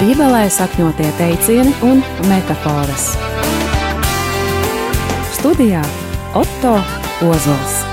[0.00, 3.10] Bībelē sakņotie teicieni un metafāras.
[5.36, 5.84] Studijā
[6.40, 6.78] Otto
[7.28, 7.89] Ozols.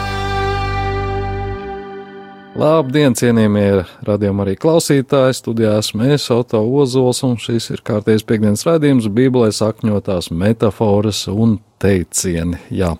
[2.58, 5.35] Labdien, cienījamie radījuma arī klausītāji!
[5.37, 11.59] Studijā esmu es, Oto Ozols, un šis ir kārtējs piekdienas raidījums Bībelē sakņotās metafāras un
[11.78, 12.58] teicieni.
[12.73, 12.96] Jā.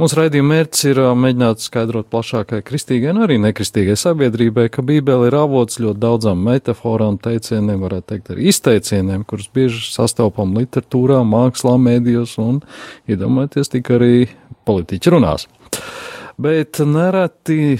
[0.00, 5.36] Mūsu raidījuma mērķis ir mēģināt skaidrot plašākai kristīgai un arī nekristīgai sabiedrībai, ka Bībele ir
[5.42, 12.38] avots ļoti daudzām metaforām, teicieniem, varētu teikt, arī izteicieniem, kurus bieži sastopam literatūrā, mākslā, mēdījos
[12.40, 12.64] un,
[13.12, 14.14] iedomājieties, tik arī
[14.64, 15.50] politiķi runās.
[16.40, 17.76] Bet nereti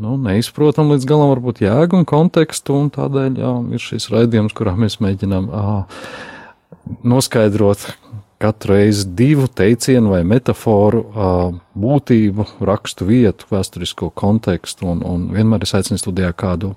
[0.00, 4.74] nu, neizprotam līdz galam varbūt jēgu un kontekstu, un tādēļ jā, ir šis raidījums, kurā
[4.78, 5.64] mēs mēģinām ā,
[7.06, 7.86] noskaidrot,
[8.40, 11.04] katru reizi divu teicienu vai metaforu
[11.80, 16.72] būtību, rakstu vietu, vēsturisko kontekstu, un, un vienmēr es aicinu studijā kādu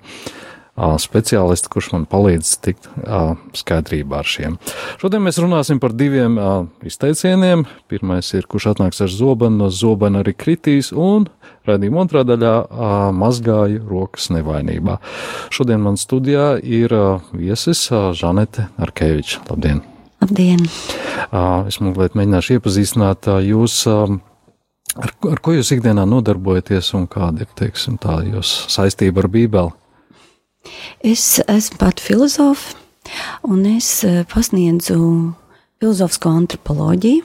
[0.74, 2.88] speciālistu, kurš man palīdz tikt
[3.54, 4.56] skaidrībā ar šiem.
[4.98, 6.34] Šodien mēs runāsim par diviem
[6.82, 7.62] izteicieniem.
[7.90, 11.28] Pirmais ir, kurš atnāks ar zobenu, no zobena arī kritīs, un
[11.68, 12.54] redzījuma otrā daļā
[13.14, 14.98] mazgāja rokas nevainībā.
[15.54, 16.90] Šodien man studijā ir
[17.30, 17.86] viesis
[18.18, 19.44] Žanete Arkeviča.
[19.52, 19.84] Labdien!
[20.24, 20.66] Labdien!
[21.70, 28.00] Es mazliet mēģināšu iepazīstināt jūs, ar, ar ko jūs ikdienā nodarbojaties un kāda ir, teiksim,
[28.02, 29.78] tā jūsu saistība ar Bībeli.
[31.04, 32.76] Es esmu pat filozofa,
[33.44, 33.88] un es
[34.32, 34.98] pasniedzu
[35.82, 37.24] filozofisko antropoloģiju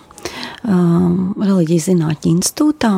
[0.67, 2.93] um, reliģijas zinātņu institūtā.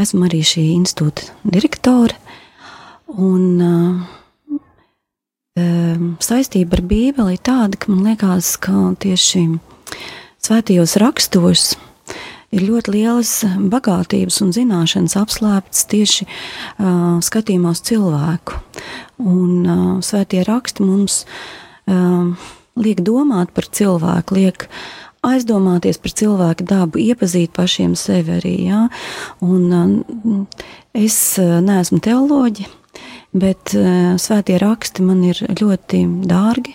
[0.00, 2.16] Esmu arī šī institūta direktore,
[3.10, 4.18] un uh,
[6.22, 9.42] saistība ar Bībeli ir tāda, ka man liekas, ka tieši
[10.40, 11.74] svētajos rakstos
[12.54, 13.32] ir ļoti lielas
[13.72, 18.58] bagātības un zināšanas apslēptas tieši uh, skatījumā uz cilvēku.
[19.22, 24.66] Un uh, svētie raksti mums uh, liek domāt par cilvēku, liek
[25.26, 28.56] aizdomāties par cilvēku dabu, iepazīt pašiem sevi arī.
[28.70, 28.86] Ja?
[29.44, 30.02] Un,
[30.96, 32.70] es neesmu teoloģija
[33.36, 33.74] bet
[34.18, 36.74] svētie raksti man ir ļoti dārgi.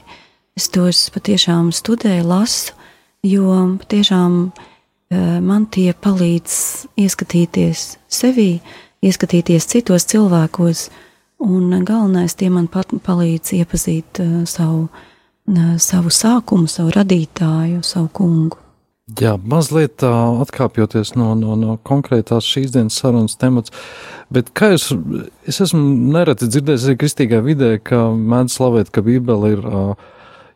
[0.56, 2.76] Es tos patiešām studēju, lasu,
[3.28, 4.54] jo patiešām
[5.42, 6.56] man tie palīdz
[7.00, 8.60] ieskatīties sevī,
[9.06, 10.90] ieskatīties citos cilvēkos,
[11.46, 18.12] un galvenais tie man pat palīdz iepazīt uh, savu, uh, savu sākumu, savu radītāju, savu
[18.14, 18.62] kungu.
[19.22, 23.70] Jā, mazliet atkāpjoties no, no, no konkrētās šīs dienas sarunas temats,
[24.34, 24.88] bet kā jūs,
[25.46, 25.84] es esmu
[26.16, 30.10] nereti dzirdējis arī kristīgā vidē, ka mēdz slavēt, ka Bībele ir uh,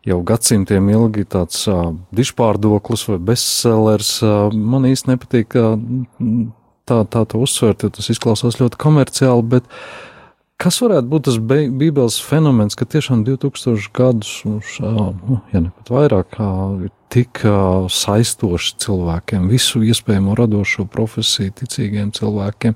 [0.10, 4.18] jau gadsimtiem ilgi tāds uh, dišpārdoklis vai bestsellers.
[4.26, 10.10] Uh, man īsti nepatīk tā, tā to uzsvērt, jo tas izklausās ļoti komerciāli, bet uh,
[10.60, 16.36] Kas varētu būt tas Bībeles fenomens, ka tiešām 2000 gadus, nu, ja ne pat vairāk,
[16.84, 17.40] ir tik
[17.96, 22.76] saistoši cilvēkiem, visu iespējamo radošo profesiju, ticīgiem cilvēkiem?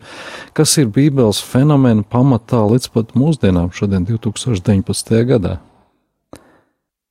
[0.56, 5.20] Kas ir Bībeles fenomena pamatā līdz pat mūsdienām, šodien, 2019.
[5.34, 5.58] gadā?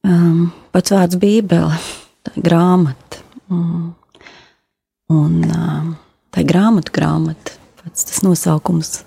[0.03, 1.77] Um, pats vārds Bībele,
[2.35, 3.23] grāmata.
[3.53, 3.93] Mm.
[5.13, 5.95] Un um,
[6.33, 9.03] tā ir grāmatu grāmata, pats tas nosaukums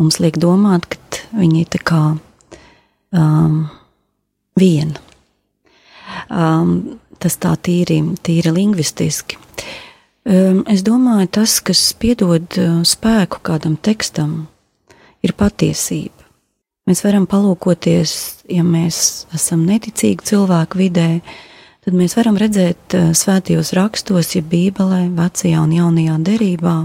[0.00, 2.02] mums liek domāt, ka viņi ir tā kā
[3.12, 3.58] um,
[4.58, 5.00] viena.
[6.30, 9.38] Um, tas tā tīri, tīri lingvistiski.
[10.22, 14.46] Um, es domāju, tas, kas piedod uh, spēku kādam tekstam,
[15.22, 16.21] ir patiesība.
[16.88, 18.12] Mēs varam palūkoties,
[18.50, 21.08] ja mēs esam neticīgi cilvēku vidē,
[21.84, 26.76] tad mēs varam redzēt uh, svētajos rakstos, ja Bībelē, vecajā un jaunajā derībā,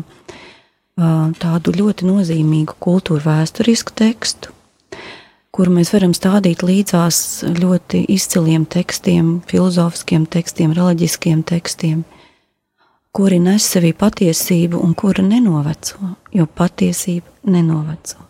[0.98, 4.54] tādu ļoti nozīmīgu kultūra vēsturisku tekstu,
[5.54, 12.04] kuru mēs varam stādīt līdzās ļoti izciliem tekstiem, filozofiskiem tekstiem, reliģiskiem tekstiem,
[13.14, 18.27] kuri nes sevī patiesību un kura nenoveco, jo patiesība nenoveco.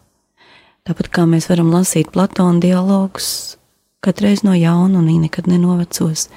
[0.87, 3.57] Tāpat kā mēs varam lasīt Platona dialogus,
[3.99, 6.29] katreiz no jauna un nekad nenovecos,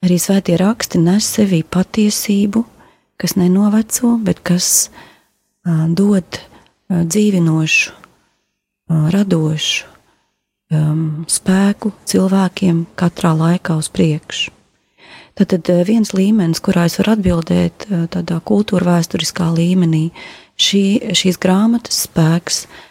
[0.00, 2.64] arī svētie raksti nes sevī patiesību,
[3.20, 4.88] kas nenoveco, bet kas
[5.68, 6.40] dod
[6.88, 7.92] dzīvinošu,
[8.88, 9.84] radošu
[11.28, 14.56] spēku cilvēkiem katrā laikā uz priekšu.
[15.36, 17.84] Tad viens līmenis, kurā es varu atbildēt
[18.16, 20.08] tādā kultūra vēsturiskā līmenī,
[20.56, 22.87] šī, šīs grāmatas spēks ir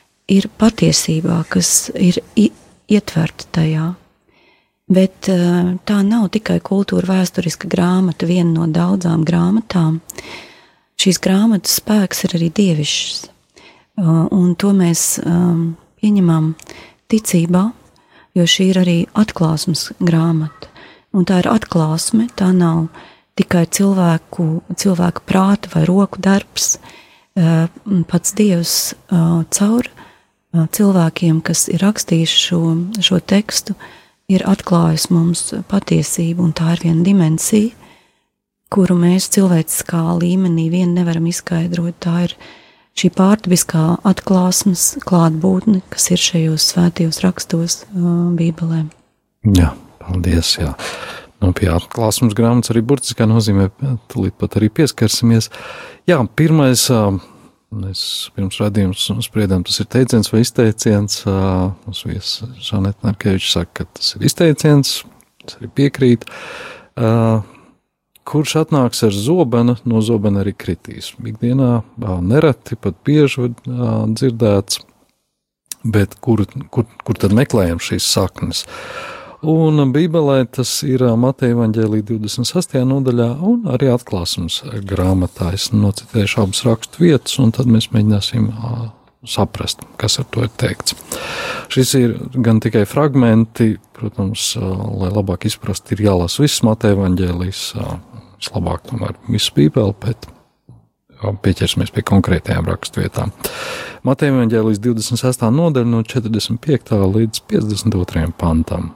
[0.59, 3.93] patiesībā, kas ir ietverta tajā.
[4.87, 9.99] Bet tā nav tikai kultūra vēsturiska grāmata, viena no daudzām grāmatām.
[10.97, 13.25] Šīs grāmatas spēks ir arī dievišķs.
[13.97, 16.51] Uh, un to mēs um, pieņemam
[17.09, 17.63] ticībā,
[18.37, 20.69] jo šī ir arī atklāsmes grāmata.
[21.17, 22.87] Un tā ir atklāsme, tā nav
[23.37, 24.45] tikai cilvēku,
[24.77, 26.77] cilvēku prāta vai roku darbs.
[27.37, 28.75] Pats Dievs
[29.53, 29.89] caur
[30.53, 32.61] cilvēkiem, kas ir rakstījuši šo,
[33.03, 33.75] šo tekstu,
[34.31, 37.75] ir atklājis mums patiesību, un tā ir viena dimensija,
[38.73, 41.99] kuru mēs cilvēciskā līmenī vien nevaram izskaidrot.
[42.03, 42.35] Tā ir
[42.97, 48.87] šī pārdabiskā atklāsmes klātbūtne, kas ir šajos svētajos rakstos, Bībelē.
[49.55, 49.71] Jā,
[50.03, 50.57] paldies!
[50.59, 50.73] Jā.
[51.37, 53.69] Nu, pie atklāsmes grāmatas arī burtiskā nozīmē,
[54.09, 55.51] tūlīt pat arī pieskarsimies.
[56.09, 56.87] Jā, pirmais
[57.67, 61.19] Mēs pirms redzējuma spriedām, tas ir teiciens vai izteiciens.
[61.27, 65.01] Mums viesis Žaneta Narkevičs saka, ka tas ir izteiciens,
[65.43, 66.23] tas arī piekrīt.
[68.27, 71.11] Kurš atnāks ar zobenu, no zobena arī kritīs.
[71.19, 71.81] Ikdienā
[72.23, 74.79] nereti, pat bieži dzirdēts,
[75.83, 78.63] bet kur, kur, kur tad meklējam šīs saknes?
[79.45, 82.79] Un Bībelē tas ir Mateja Vāģēlī 28.
[82.89, 85.51] nodaļā un arī atklāsmes grāmatā.
[85.53, 88.49] Es nocitēšu abas rakstu vietas, un tad mēs mēģināsim
[89.27, 90.97] saprast, kas ar to ir teikts.
[91.69, 97.61] Šis ir gan tikai fragmenti, protams, lai labāk izprast, ir jālasa viss Mateja Vāģēlīs,
[98.41, 100.25] vislabāk tomēr viss Bībeli, bet
[101.21, 103.37] pieķersimies pie konkrētajām raksturvietām.
[104.01, 105.51] Mateja Vāģēlīs 26.
[105.53, 107.03] nodaļa no 45.
[107.05, 108.31] līdz 52.
[108.41, 108.95] pantam.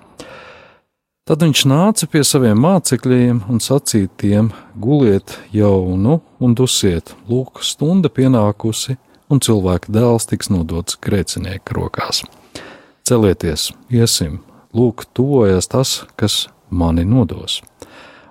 [1.21, 7.59] Tad viņš nāca pie saviem mācekļiem un sacīja tiem: Guliet jau nu un dusiet, lūk,
[7.61, 8.95] stunda pienākusi,
[9.29, 12.23] un cilvēka dēls tiks nodots grēcinieku rokās.
[13.05, 14.39] Celieties, iesim,
[14.73, 17.59] lūk, tuvojas tas, kas mani nodos.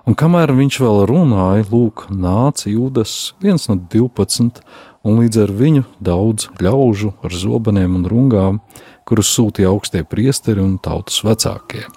[0.03, 4.59] Un kamēr viņš vēl runāja, lūk, nāca Jūdas, viens no divpadsmit,
[5.07, 8.61] un līdz ar viņu daudz ļaužu ar zobeniem un rungām,
[9.07, 11.87] kurus sūtīja augstie priesteri un tautas vecākie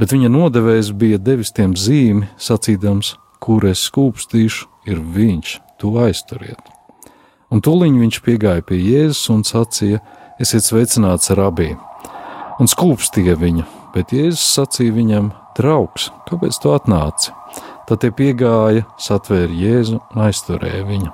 [0.00, 6.60] bet viņa nodevējs bija devis tiem zīmi, sacīdams, kur es skūpstīšu, ir viņš, to aizturiet.
[7.50, 10.00] Un tūlīt viņš piegāja pie Jēzus un sacīja:
[10.40, 11.74] Esiet sveicināts rabī,
[12.62, 17.34] un skūpstīja viņu, bet Jēzus sacīja viņam: Draugs, kāpēc tu atnāci?
[17.88, 21.10] Tad tie piegāja, satvēra Jēzu un aizturēja viņu.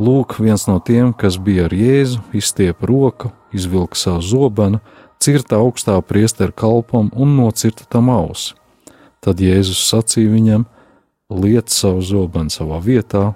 [0.00, 4.80] Lūk, viens no tiem, kas bija ar Jēzu, izstiepa roku, izvilka savu zobenu,
[5.20, 8.54] cirta augstā priestera kalpam un nocirta tam ausi.
[9.20, 10.66] Tad Jēzus sacīja viņam:
[11.30, 13.34] Liec savu zobenu savā vietā,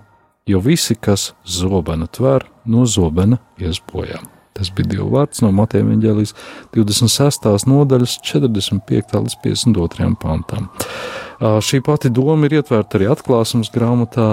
[0.49, 4.23] jo visi, kas zobenu tver, no zobena ies bojā.
[4.55, 6.35] Tas bija Dieva vārds no Mateja Vāģelijas
[6.77, 7.49] 26.
[7.67, 9.17] nodaļas, 45.
[9.25, 10.13] līdz 52.
[10.23, 10.69] pantam.
[11.43, 14.29] Šī pati doma ir ietverta arī atklāsmes grāmatā,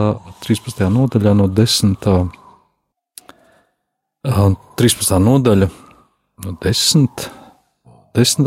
[0.45, 0.85] 13.
[0.93, 1.97] nodaļā, no 10.
[4.21, 5.19] 13.
[5.25, 5.71] nodaļa,
[6.45, 7.40] no 10.
[8.13, 8.43] 10.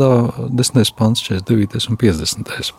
[0.49, 0.95] 10.
[0.95, 1.89] pants, 49.
[1.89, 2.73] un 50.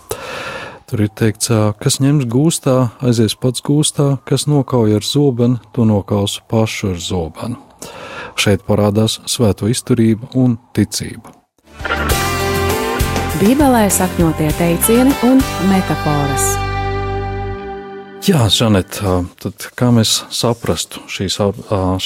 [0.87, 1.51] Tur ir teikts,
[1.83, 7.59] kas ņems gūstā, aizies pats gūstā, kas nokauj ar zobenu, to nokaus pašu ar zobenu.
[8.39, 11.35] Šeit parādās svēto izturība un ticība.
[13.41, 15.43] Bībelē sakņotie teicieni un
[15.73, 16.47] metafāras.
[18.27, 19.01] Jā, Žanet,
[19.43, 21.37] tad kā mēs saprastu šīs,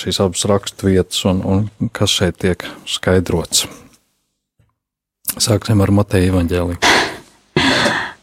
[0.01, 3.69] šīs abas raksturvietas un, un kas šeit tiek skaidrots?
[5.39, 6.79] Sāksim ar Mateja evaņģēliju.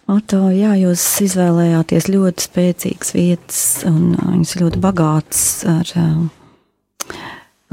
[0.07, 5.91] Oto, jā, jūs izvēlējāties ļoti spēcīgas vietas, un viņas ļoti bagātas ar,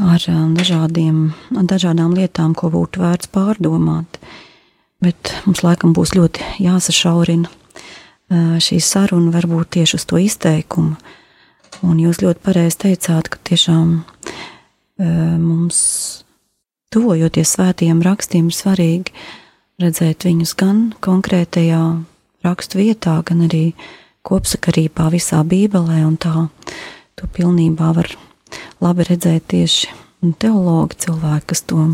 [0.03, 0.25] ar
[0.59, 4.19] dažādiem, dažādām lietām, ko būtu vērts pārdomāt.
[5.05, 7.50] Bet mums laikam būs ļoti jāsašaurina
[8.33, 10.97] šī saruna varbūt tieši uz to izteikumu.
[11.85, 13.99] Un jūs ļoti pareizi teicāt, ka tiešām
[14.99, 16.24] mums
[16.95, 19.15] tuvojoties svētajiem rakstiem, ir svarīgi
[19.83, 21.83] redzēt viņus gan konkrētajā
[22.47, 23.73] rakstu vietā, gan arī
[24.25, 26.49] kopsakarībā visā Bībelē, un tā
[27.19, 28.11] to pilnībā var
[28.85, 29.91] labi redzēt tieši
[30.41, 31.89] teologi cilvēki, kas to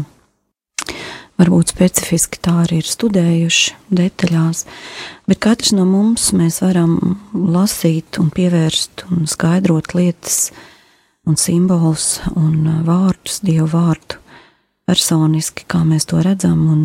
[1.41, 4.67] varbūt specifiski tā arī ir studējuši detaļās,
[5.31, 10.51] bet katrs no mums mēs varam lasīt un pievērst un skaidrot lietas
[11.25, 14.21] un simbolus un vārdus, Dievu vārdu
[14.91, 16.83] personiski, kā mēs to redzam, un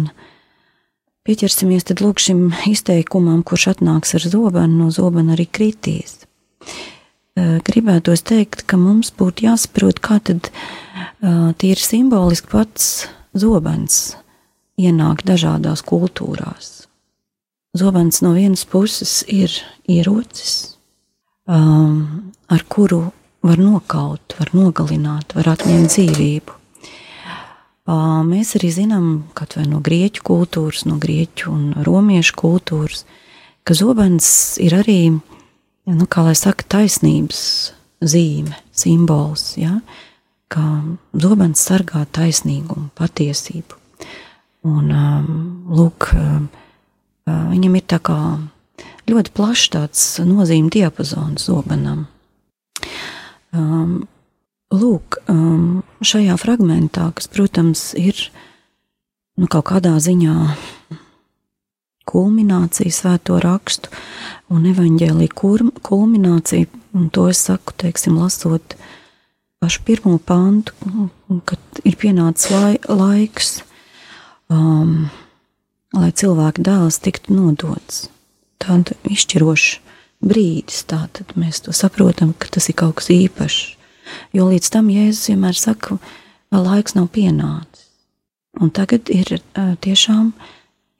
[1.26, 6.22] pieķersimies tad lūk šim izteikumam, kurš atnāks ar zobenu, no zobena arī kritīs.
[7.36, 10.52] Gribētos teikt, ka mums būtu jāsaprot, kā tad
[11.60, 14.16] tīri simboliski pats zobens
[14.80, 16.86] ienāk dažādās kultūrās.
[17.76, 19.52] Zobens no vienas puses ir
[19.92, 20.78] ierocis,
[21.48, 23.10] um, ar kuru
[23.44, 26.56] var nokaut, var nogalināt, var atņemt dzīvību.
[27.86, 33.04] Mēs arī zinām, kaut vai no grieķu kultūras, no grieķu un romiešu kultūras,
[33.62, 35.00] ka zobens ir arī,
[35.86, 37.44] nu, kā lai saka, taisnības
[38.02, 39.80] zīme, simbols, ja?
[40.50, 40.64] ka
[41.14, 43.78] zobens sargā taisnīgumu, patiesību.
[44.66, 44.90] Un,
[45.70, 46.10] lūk,
[47.30, 48.18] viņam ir tā kā
[49.10, 52.08] ļoti plašs tāds nozīme diapazons zobenam.
[54.74, 58.18] Lūk, um, šajā fragmentā, kas, protams, ir
[59.38, 60.36] nu, kaut kādā ziņā
[62.10, 63.92] kulminācija svēto rakstu
[64.54, 65.36] un evaņģēlīja
[65.86, 68.78] kulminācija, un to es saku, teiksim, lasot
[69.62, 70.74] pašu pirmo pantu,
[71.50, 73.60] kad ir pienācis lai, laiks,
[74.54, 75.08] um,
[75.96, 78.08] lai cilvēka dēls tiktu nodots.
[78.62, 79.82] Tāda izšķiroša
[80.26, 83.75] brīdis, tā tad mēs to saprotam, ka tas ir kaut kas īpašs.
[84.36, 85.98] Jo līdz tam Jēzus vienmēr saka,
[86.52, 87.90] laiks nav pienācis.
[88.62, 90.32] Un tagad ir tiešām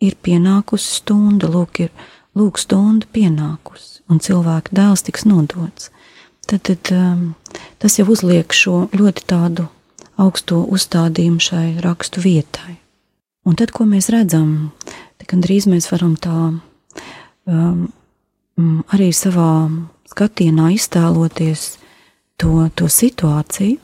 [0.04, 1.92] ir pienākusi stunda, lūk, ir
[2.36, 5.92] lūk, stunda pienākusi, un cilvēka dēls tiks nodots.
[6.46, 6.92] Tad, tad
[7.82, 9.70] tas jau uzliek šo ļoti tādu
[10.22, 12.78] augsto uzstādījumu šai rakstu vietai.
[13.46, 14.72] Un tad, ko mēs redzam,
[15.26, 16.36] gandrīz mēs varam tā
[17.46, 17.88] um,
[18.94, 19.68] arī savā
[20.10, 21.76] skatienā iztēloties
[22.42, 23.80] to, to situāciju,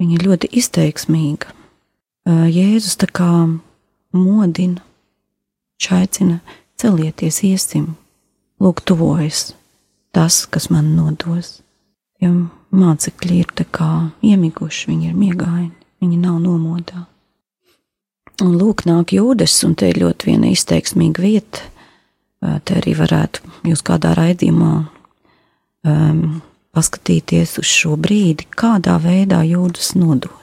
[0.00, 1.52] viņa ir ļoti izteiksmīga.
[2.26, 3.30] Jēzus tā kā
[4.14, 4.82] modina,
[5.90, 6.38] aicina
[6.78, 7.94] celieties, iesim,
[8.62, 9.52] lūk, tuvojas
[10.14, 11.60] tas, kas man nodos.
[12.22, 12.30] Jo
[12.72, 13.88] mācekļi ir tā kā
[14.22, 17.06] iemiguši, viņi ir miegaini, viņi nav nomodā.
[18.42, 21.66] Un lūk, nāk jūdas, un te ir ļoti viena izteiksmīga vieta.
[22.42, 24.70] Te arī varētu jūs kādā raidījumā
[25.86, 26.40] um,
[26.72, 30.38] paskatīties uz šo brīdi, kādā veidā jūdas nodot.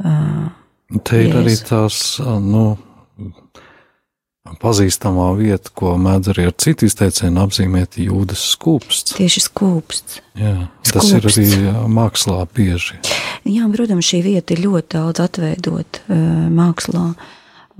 [0.00, 0.48] Uh,
[1.04, 1.40] Te ir Jēzu.
[1.40, 1.96] arī tās,
[2.42, 2.64] nu,
[4.58, 9.14] pazīstamā vieta, ko mēdz arī ar citu izteicienu apzīmēt jūdas skūpsts.
[9.18, 10.20] Tieši skūpsts.
[10.40, 10.94] Jā, skūpsts.
[10.96, 12.98] tas ir arī mākslā bieži.
[13.46, 16.16] Jā, protams, šī vieta ir ļoti daudz atveidot uh,
[16.54, 17.06] mākslā,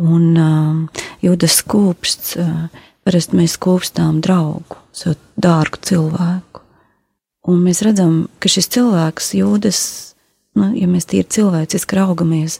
[0.01, 6.60] un uh, jūdas skūpsts, uh, parasti mēs skūpstām draugu, savu dārgu cilvēku.
[7.49, 9.81] Un mēs redzam, ka šis cilvēks jūdas,
[10.61, 12.59] nu, ja mēs tīri cilvēciski raugamies,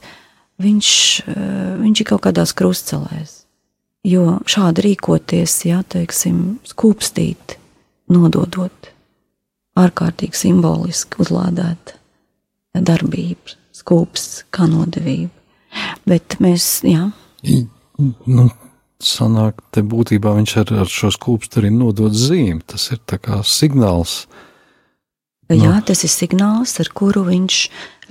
[0.61, 0.89] viņš,
[1.27, 3.45] eh, viņš ir kaut kādās krustcelēs.
[4.03, 7.57] Jo šādi rīkoties, jā, teiksim, skūpstīt,
[8.09, 8.89] nododot
[9.77, 11.93] ārkārtīgi simboliski uzlādēt
[12.73, 15.29] darbību, skūps kā nodevība.
[16.09, 17.11] Bet mēs, jā.
[18.25, 18.49] Nu,
[18.97, 22.63] sanāk, te būtībā viņš ar, ar šo skūpstu arī nodod zīmi.
[22.65, 24.50] Tas ir kā signāls, uh,
[25.51, 25.81] Jā, no.
[25.85, 27.57] tas ir signāls, ar kuru viņš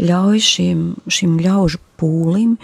[0.01, 0.81] ļauj šim,
[1.11, 2.57] šim ļaužu pūlim,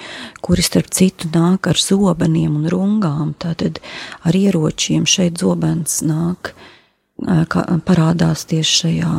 [0.44, 3.80] kuri starp citu nāk ar zobeniem un rungām, tātad
[4.26, 5.06] ar ieročiem.
[5.08, 6.52] Šeit zobens nāk,
[7.22, 9.14] kā, parādās tieši šajā,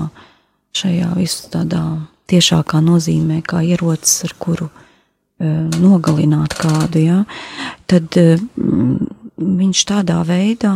[0.77, 1.83] šajā visu tādā
[2.27, 4.69] tiešākā nozīmē, kā ierocis, ar kuru
[5.37, 7.19] nogalināt kādu, ja,
[7.85, 8.17] tad
[9.37, 10.75] viņš tādā veidā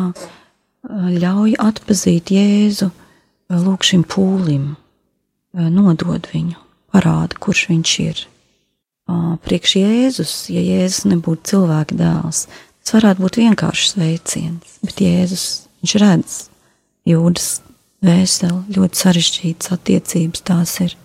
[0.85, 2.91] ļauj atpazīt Jēzu
[3.51, 4.75] lūk šim pūlim,
[5.53, 6.59] nodod viņu,
[6.93, 8.21] parāda, kurš viņš ir.
[9.43, 12.45] Priekš Jēzus, ja Jēzus nebūtu cilvēka dēls,
[12.79, 15.45] tas varētu būt vienkāršs veiciens, bet Jēzus,
[15.81, 16.37] viņš redz
[17.09, 17.49] jūdas
[18.05, 20.95] vēseli, ļoti sarežģītas attiecības tās ir.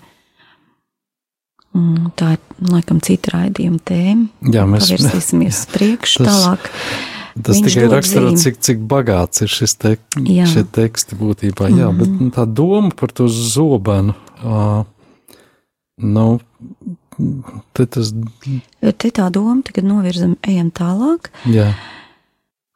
[2.17, 4.31] Tā ir, laikam, cita raidījuma tēma.
[4.55, 6.71] Jā, mēs pavirsīsimies priekšu tālāk.
[7.37, 11.69] Tas Viņš tikai raksturo, cik, cik bagāts ir šis te, šie teksti būtībā.
[11.69, 14.87] Jā, mm bet nu, tā doma par to zobenu, uh,
[16.01, 16.25] nu,
[17.77, 18.15] te tas.
[18.81, 21.29] Te tā doma, tagad novirzam, ejam tālāk.
[21.53, 21.75] Jā.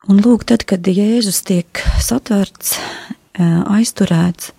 [0.09, 2.77] Un lūk, tad, kad Jēzus tiek satverts,
[3.41, 4.53] aizturēts,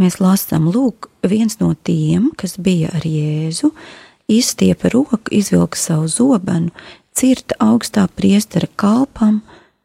[0.00, 3.70] mēs lasām, lūk, viens no tiem, kas bija ar Jēzu,
[4.30, 6.74] izstiepa roku, izvilka savu zobenu,
[7.20, 9.40] cirta augstā priestera kalpam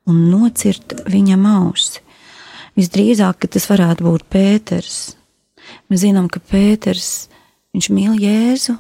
[0.08, 2.02] un nocirta viņam ausi.
[2.76, 5.16] Visdrīzāk, tas varētu būt Pēters.
[5.90, 7.28] Mēs zinām, ka Pēters
[7.92, 8.76] mīl Jēzu,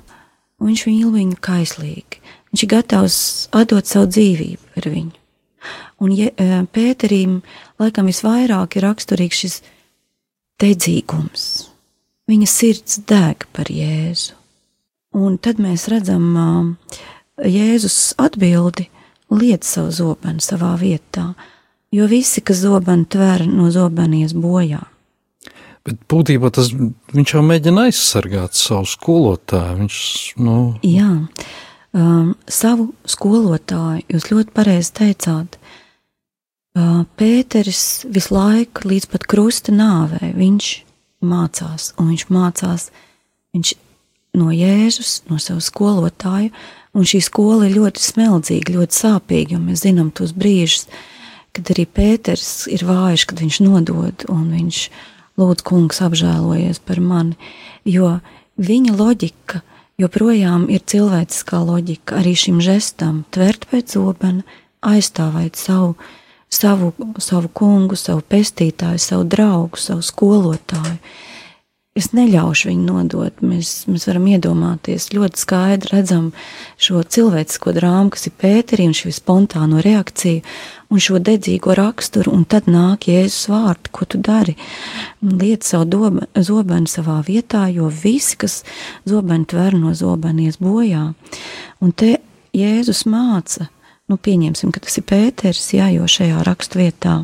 [0.59, 2.21] un viņš mīl viņu kaislīgi.
[2.51, 3.19] Viņš ir gatavs
[3.55, 5.15] atdot savu dzīvību par viņu.
[6.03, 7.39] Un ja, e, Pēterim
[7.81, 9.57] laikam visvairāk ir raksturīgs šis
[10.62, 11.45] dedzīgums.
[12.29, 14.35] Viņa sirds deg par Jēzu.
[15.15, 17.03] Un tad mēs redzam, uh,
[17.44, 18.88] Jēzus atbildi
[19.34, 21.34] liet savu zobenu savā vietā,
[21.92, 24.84] jo visi, kas zobenu tver, no zobenies bojā.
[25.86, 29.75] Bet būtībā tas viņš jau mēģina aizsargāt savu skolotāju.
[29.84, 29.98] Viņš,
[30.42, 30.56] nu...
[30.88, 31.12] Jā,
[31.94, 35.60] um, savu skolotāju jūs ļoti pareizi teicāt.
[36.75, 40.72] Uh, Pēteris visu laiku līdz pat krusta nāvei viņš
[41.25, 42.89] mācās, un viņš mācās
[43.56, 43.75] viņš
[44.36, 46.50] no Jēzus, no sava skolotāja,
[46.95, 50.87] un šī skola ir ļoti smeldzīga, ļoti sāpīga, un mēs zinām tos brīžus,
[51.55, 55.03] kad arī Pēters ir vājš, kad viņš nodod, un viņš ir
[55.35, 57.35] Lūdzu, kungs, apžēlojies par mani,
[57.83, 58.21] jo
[58.55, 59.59] viņa loģika
[59.99, 64.45] joprojām ir cilvēciskā loģika arī šim žestam, tvert pēc zobena,
[64.79, 65.97] aizstāvēt savu,
[66.47, 70.99] savu, savu kungu, savu pestītāju, savu draugu, savu skolotāju.
[71.95, 73.37] Es neļaušu viņu nodot.
[73.39, 76.25] Mēs, mēs varam iedomāties, ļoti skaidri redzam
[76.75, 80.41] šo cilvēcisko drāmu, kas ir Pēterī, un šo spontāno reakciju,
[80.91, 84.57] un šo dedzīgo raksturu, un tad nāk Jēzus vārdi, ko tu dari.
[85.23, 88.57] Liet savu doba, zobenu savā vietā, jo visi, kas
[89.07, 91.07] zobenu tver no zobenies bojā.
[91.79, 92.17] Un te
[92.51, 93.69] Jēzus māca,
[94.11, 97.21] nu pieņemsim, ka tas ir Pēters, jā, jo šajā rakstu vietā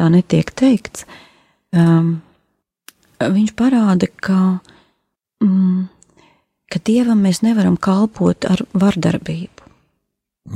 [0.00, 1.04] tā netiek teikts.
[1.76, 2.22] Um,
[3.30, 4.58] viņš parāda, ka,
[5.44, 5.88] mm,
[6.72, 9.62] ka dievam mēs nevaram kalpot ar vardarbību.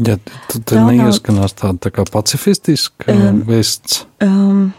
[0.03, 0.17] Ja,
[0.51, 4.01] tad tā neieskanās tāda tā kā pacifistiska um, vēsts.
[4.25, 4.73] Um,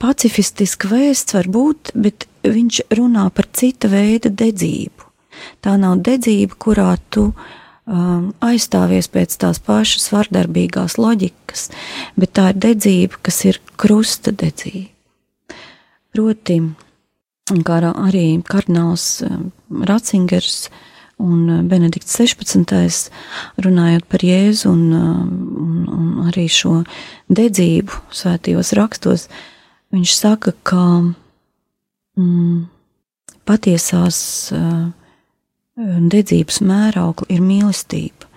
[0.00, 5.10] pacifistiska vēsts var būt, bet viņš runā par cita veida dedzību.
[5.64, 11.68] Tā nav dedzība, kurā tu um, aizstāvies pēc tās pašas vardarbīgās loģikas,
[12.16, 14.88] bet tā ir dedzība, kas ir krusta dedzība.
[16.12, 16.58] Proti,
[17.60, 19.36] kā arī kardināls eh,
[19.88, 20.70] Ratzingers
[21.20, 23.10] un eh, Benedikts 16.
[23.60, 25.08] runājot par Jēzu un, eh,
[25.64, 26.82] un, un arī šo
[27.28, 29.28] dedzību svētījos rakstos,
[29.92, 30.84] viņš saka, ka
[32.16, 32.64] mm,
[33.44, 34.52] patiesās
[35.76, 38.28] dedzības mēraukla ir mīlestība,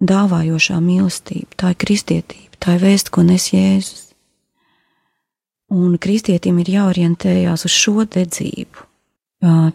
[0.00, 4.05] dāvājošā mīlestība, tā ir kristietība, tā ir vēsts, ko nes Jēzus.
[5.74, 8.84] Un kristietim ir jāorientējās uz šo dedzību.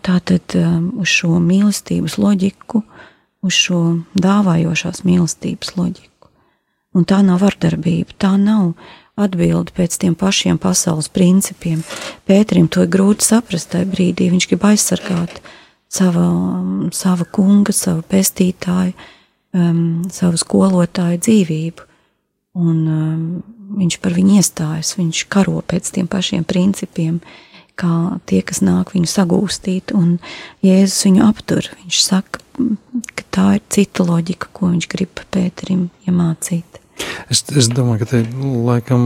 [0.05, 0.55] Tātad
[0.97, 2.81] uz šo mīlestības loģiku,
[3.43, 3.81] uz šo
[4.15, 6.31] dāvājošās mīlestības loģiku.
[6.95, 8.73] Un tā nav vardarbība, tā nav
[9.19, 11.83] atbildi pēc tiem pašiem pasaules principiem.
[12.27, 15.41] Pēterim to ir grūti saprast tajā brīdī, viņš grib aizsargāt
[15.91, 16.25] sava,
[16.95, 18.95] sava kunga, savu pestītāju,
[19.55, 21.87] um, savu skolotāju dzīvību.
[22.57, 23.21] Un um,
[23.79, 27.21] viņš par viņu iestājas, viņš karo pēc tiem pašiem principiem,
[27.79, 30.17] kā tie, kas nāk viņu sagūstīt, un
[30.65, 31.71] Jēzus viņu aptur.
[31.79, 32.43] Viņš saka,
[33.15, 36.81] ka tā ir cita loģika, ko viņš grib Pēterim iemācīt.
[37.31, 38.19] Es, es domāju, ka te
[38.67, 39.05] laikam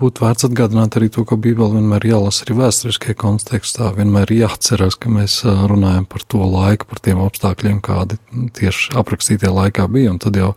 [0.00, 3.90] būtu vērts atgādināt arī to, ka Bībele vienmēr jālasa arī vēsturiskajā kontekstā.
[3.98, 8.18] Vienmēr jāatcerās, ka mēs runājam par to laiku, par tiem apstākļiem, kādi
[8.56, 10.14] tieši aprakstītie laikā bija.
[10.14, 10.54] Un tad jau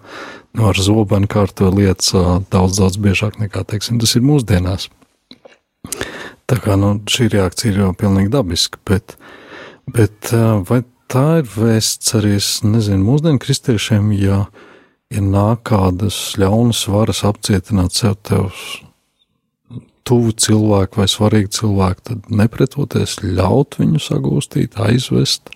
[0.62, 2.12] ar zobenu kārto lietas
[2.54, 4.90] daudz, daudz biežāk nekā, teiksim, tas ir mūsdienās.
[6.50, 9.16] Tā kā nu, šī reakcija ir jau pilnīgi dabiska, bet,
[9.90, 10.34] bet
[10.70, 14.44] vai tā ir vēsts arī, es nezinu, mūsdienu kristiešiem, ja,
[15.14, 18.82] ja nāk kādas ļaunas varas apcietināt sev tevs
[20.04, 25.54] tuvu cilvēku vai svarīgu cilvēku, tad nepretoties ļaut viņu sagūstīt, aizvest?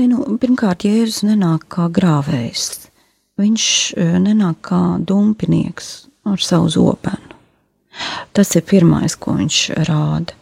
[0.00, 2.85] Ne, nu, pirmkārt, Jēzus nenāk kā grāvējs
[3.40, 7.36] viņš e, nenāk kā dumpinieks ar savu zobenu.
[8.36, 10.36] Tas ir pirmais, ko viņš rāda.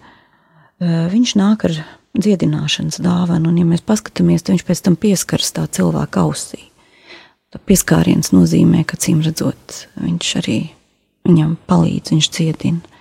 [0.80, 1.78] E, viņš nāk ar
[2.14, 6.62] dziedināšanas dāvanu, un, ja mēs paskatāmies, tad viņš pēc tam pieskaras tā cilvēka ausī.
[7.54, 10.58] Tā pieskāriens nozīmē, ka, cīm redzot, viņš arī
[11.26, 12.94] viņam palīdz, viņš dziedina.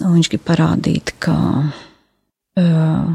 [0.00, 1.36] Un viņš grib parādīt, ka
[1.68, 3.10] uh,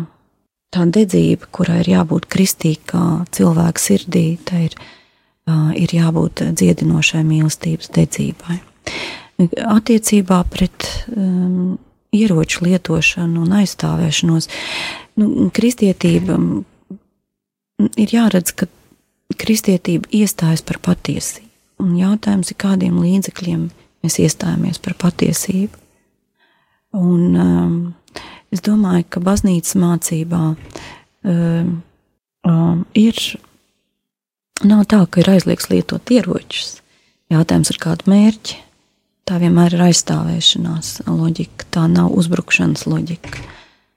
[0.73, 4.77] tā dedzība, kurai ir jābūt kristīgā cilvēka sirdī, tā ir
[5.77, 8.59] ir jābūt dziedinošai mīlestības dedzībai.
[9.67, 11.75] Attiecībā pret um,
[12.15, 14.47] ieroču lietošanu un aizstāvēšanos,
[15.19, 16.39] nu, kristietība
[17.99, 18.69] ir jāredz, ka
[19.35, 21.51] kristietība iestājas par patiesību.
[21.83, 23.65] Un jautājums ir, kādiem līdzekļiem
[24.05, 25.81] mēs iestājamies par patiesību.
[26.95, 27.73] Un um,
[28.55, 31.73] es domāju, ka baznīcas mācībā um,
[32.47, 33.19] um, ir
[34.63, 36.77] Nav tā, ka ir aizliegts lietot ieročus.
[37.33, 38.61] Jautājums ir kāda mērķa.
[39.25, 43.41] Tā vienmēr ir aizstāvēšanās loģika, tā nav uzbrukšanas loģika.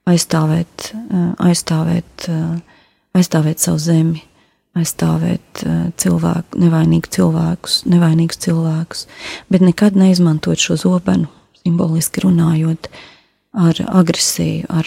[0.08, 2.60] Aizstāvēt, eh, aizstāvēt, eh,
[3.14, 4.22] aizstāvēt savu zemi,
[4.74, 9.06] aizstāvēt eh, cilvēku, nevainīgus cilvēkus, nevainīgus cilvēkus,
[9.50, 11.28] bet nekad neizmantot šo zobenu,
[11.62, 12.88] simboliski runājot,
[13.52, 14.86] ar agresiju, ar,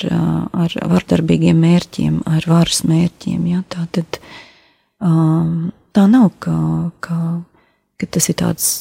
[0.54, 3.46] ar vardarbīgiem mērķiem, ar varas mērķiem.
[3.48, 3.64] Ja?
[3.70, 4.20] Tā, tad,
[5.02, 6.56] um, tā nav, ka,
[7.04, 7.20] ka,
[8.00, 8.72] ka tas ir tāds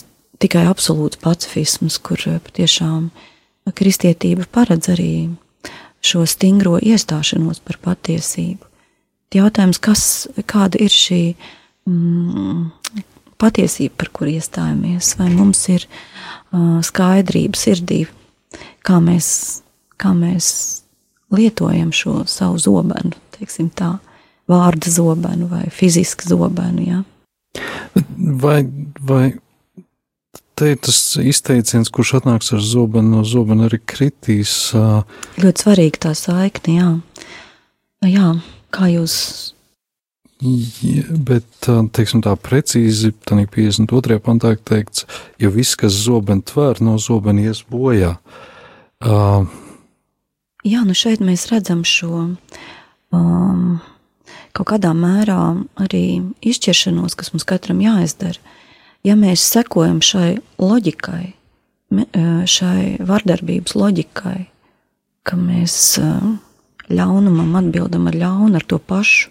[0.41, 3.11] tikai absolūts pacifisms, kur patiešām
[3.77, 5.13] kristietība paredz arī
[6.01, 8.65] šo stingro iestāšanos par patiesību.
[9.37, 10.03] Jautājums, kas,
[10.49, 11.21] kāda ir šī
[11.87, 12.71] mm,
[13.39, 18.01] patiesība, par kur iestājamies, vai mums ir uh, skaidrība sirdī,
[18.87, 19.29] kā mēs,
[20.01, 20.51] kā mēs
[21.31, 23.99] lietojam šo savu zobenu, teiksim tā,
[24.51, 26.85] vārda zobenu vai fizisku zobenu.
[26.87, 27.03] Ja?
[28.17, 28.65] Vai,
[29.01, 29.25] vai
[30.59, 34.73] te ir tas izteiciens, kurš atnāks ar zobenu, no zobena arī kritīs?
[35.41, 36.91] Ļoti svarīga tā saikne, jā.
[38.11, 38.35] jā.
[38.71, 39.17] Kā jūs
[40.41, 44.17] Ja, bet, teiksim, tā precīzi, tā 52.
[44.25, 45.05] pantā ir teikts,
[45.37, 48.15] jo viss, kas zobenu tvēr, no zobena ies bojā.
[49.05, 49.45] Uh,
[50.65, 52.23] Jā, nu šeit mēs redzam šo
[53.17, 53.79] um,
[54.57, 55.41] kaut kādā mērā
[55.81, 58.39] arī izšķiršanos, kas mums katram jāizdara.
[59.07, 61.33] Ja mēs sekojam šai loģikai,
[62.51, 64.41] šai vardarbības loģikai,
[65.27, 65.99] ka mēs
[66.91, 69.31] ļaunumam atbildam ar ļaunu, ar to pašu,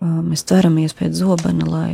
[0.00, 1.92] mēs ceramies pēc zobena, lai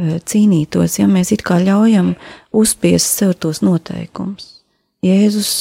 [0.00, 2.14] cīnītos, ja mēs it kā ļaujam
[2.56, 4.62] uzspiest sev tos noteikumus.
[5.04, 5.52] Jēzus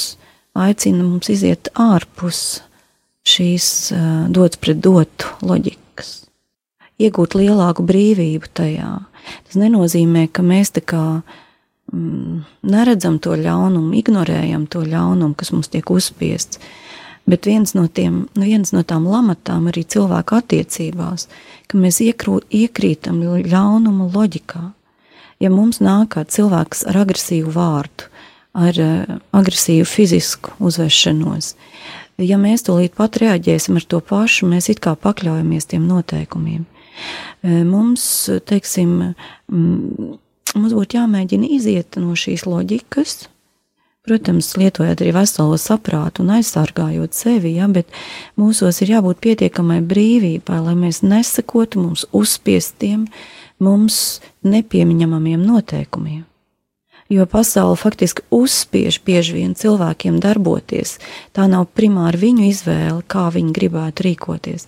[0.56, 2.62] aicina mums iziet ārpus
[3.30, 3.92] šīs
[4.32, 5.84] dots pret dotu loģikas,
[7.00, 8.92] iegūt lielāku brīvību tajā.
[9.48, 11.04] Tas nenozīmē, ka mēs tā kā
[11.94, 16.62] mm, neredzam to ļaunumu, ignorējam to ļaunumu, kas mums tiek uzspiests
[17.30, 21.28] Bet viens no, tiem, viens no tām lamatām arī cilvēku attiecībās,
[21.70, 24.64] ka mēs iekrū, iekrītam ļaunuma loģikā.
[25.40, 28.10] Ja mums nāk kāds cilvēks ar agresīvu vārdu,
[28.58, 31.54] ar uh, agresīvu fizisku uzvešanos,
[32.18, 36.66] ja mēs to līdz pat reaģēsim ar to pašu, mēs it kā pakļaujamies tiem noteikumiem.
[37.44, 38.04] Mums,
[38.50, 38.96] teiksim,
[39.50, 43.28] mums būtu jāmēģina iziet no šīs loģikas,
[44.10, 47.92] Protams, lietojot arī veselo saprātu un aizsargājot sevi, ja, bet
[48.40, 53.04] mūsos ir jābūt pietiekamai brīvībai, lai mēs nesakotu mums uzspiestiem,
[53.62, 54.00] mums
[54.48, 56.24] nepieņemamiem noteikumiem.
[57.14, 60.96] Jo pasaule faktiski uzspiež bieži vien cilvēkiem darboties.
[61.34, 64.66] Tā nav primāri viņu izvēle, kā viņi gribētu rīkoties.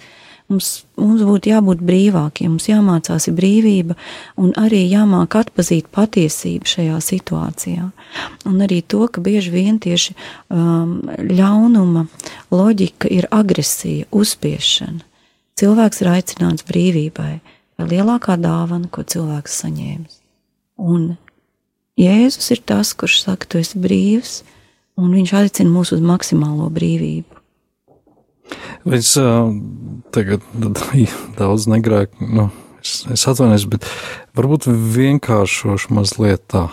[0.52, 3.96] Mums, mums būtu jābūt brīvākiem, mums jāmācās brīvība
[4.42, 7.86] un arī jāmāk atpazīt patiesību šajā situācijā.
[8.50, 10.18] Un arī to, ka bieži vien tieši
[10.52, 10.98] um,
[11.32, 12.04] ļaunuma
[12.52, 15.06] loģika ir agresija, uzspiešana.
[15.62, 17.34] Cilvēks ir aicināts brīvībai,
[17.80, 20.20] vai lielākā dāvana, ko cilvēks saņēmis.
[20.82, 21.14] Un
[22.02, 24.42] Jēzus ir tas, kurš saka, tu esi brīvs,
[25.00, 27.31] un viņš aicina mūs uz maksimālo brīvību.
[28.86, 29.52] Es uh,
[30.14, 30.46] tagad
[31.40, 32.48] daudz negrēku, nu,
[32.82, 33.88] es, es atvainojos, bet
[34.38, 36.68] varbūt vienkāršošu mazliet tā,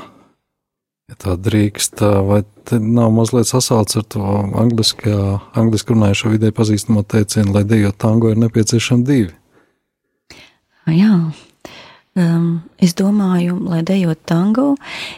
[1.09, 4.25] ja tā drīkst, vai te nav mazliet sasauc ar to
[4.63, 9.35] angliskajā, angliski runājušo vidē pazīstamo teicienu, lai dejot tango ir nepieciešami divi.
[10.89, 11.15] Jā.
[12.19, 12.47] Um,
[12.83, 14.73] es domāju, lai dejot tango,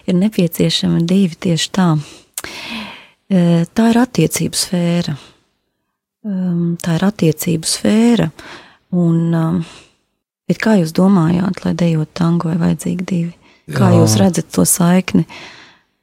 [0.05, 1.90] ir nepieciešami divi tieši tā.
[3.31, 5.14] Tā ir attiecību sfēra
[6.22, 8.30] tā ir attiecību sfēra.
[8.90, 9.61] Un, um,
[10.61, 13.37] kā jūs domājāt, lai dejot tango, ir vajadzīgi divi?
[13.70, 14.00] Kā Jā.
[14.00, 15.26] jūs redzat to saikni,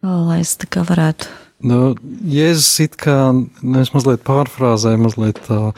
[0.02, 1.28] lai es tā kā varētu?
[1.68, 1.96] Nu,
[2.30, 5.74] Jēzus it kā, nu, es mazliet pārfrāzēju, mazliet tā,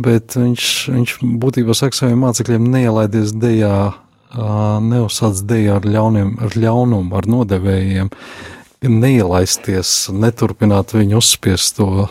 [0.00, 3.74] bet viņš, viņš būtībā saka saviem mācekļiem neielaidies dejā,
[4.88, 8.12] neuzsāc dejā ar ļauniem, ar ļaunumu, ar nodevējiem,
[8.84, 12.06] neielaisties, neturpināt viņu uzspiest to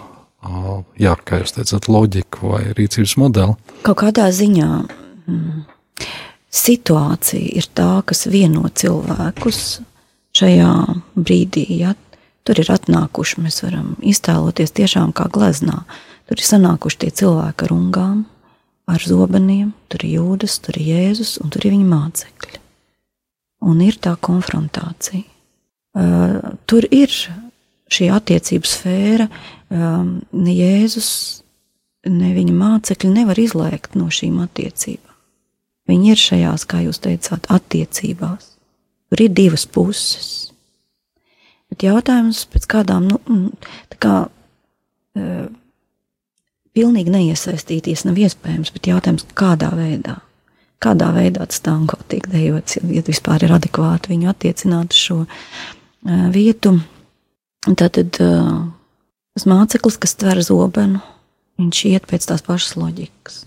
[1.00, 3.56] jā, kā jūs teicat, loģiku vai rīcības modeli.
[3.86, 5.64] Kaut kādā ziņā mm,
[6.54, 9.62] situācija ir tā, kas vieno cilvēkus
[10.38, 10.74] šajā
[11.16, 11.66] brīdī.
[11.80, 11.94] Ja?
[12.44, 15.84] Tur ir atnākuši, mēs varam iztēloties tiešām kā gleznā.
[16.28, 18.24] Tur ir sanākuši tie cilvēki ar ungām,
[18.90, 22.60] ar zobeniem, tur ir jūdas, tur ir jēzus un tur ir viņa mācekļi.
[23.64, 25.24] Un ir tā konfrontācija.
[25.94, 27.14] Uh, tur ir
[27.94, 29.30] šī attiecību sfēra,
[29.70, 31.10] um, ne Jēzus,
[32.10, 35.14] ne viņa mācekļi nevar izlēkt no šīm attiecībām.
[35.90, 38.54] Viņi ir šajās, kā jūs teicāt, attiecībās.
[39.12, 40.30] Tur ir divas puses.
[41.72, 43.42] Bet jautājums pēc kādām, nu,
[43.92, 45.48] tā kā uh,
[46.78, 50.20] pilnīgi neiesaistīties nav iespējams, bet jautājums, kādā veidā.
[50.84, 56.26] Kādā veidā tas tango tiek dejots, ja vispār ir adekvāti viņu attiecināt uz šo uh,
[56.34, 56.78] vietu,
[57.64, 58.20] Tātad
[59.34, 61.00] Tas māceklis, kas tver zobenu,
[61.58, 63.40] viņš iet pēc tās pašas loģikas.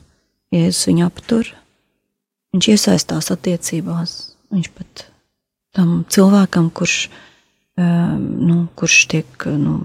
[0.55, 1.52] Jēzus viņu aptur,
[2.55, 4.16] viņš iesaistās attiecībās.
[4.50, 5.05] Viņš pat
[5.79, 6.96] tam cilvēkam, kurš,
[7.79, 9.76] nu, kurš tiek, nu,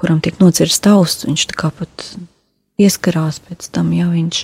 [0.00, 2.04] kuram tiek nocirsts tausts, viņš tā kā pat
[2.76, 4.42] pieskarās pēc tam, ja viņš,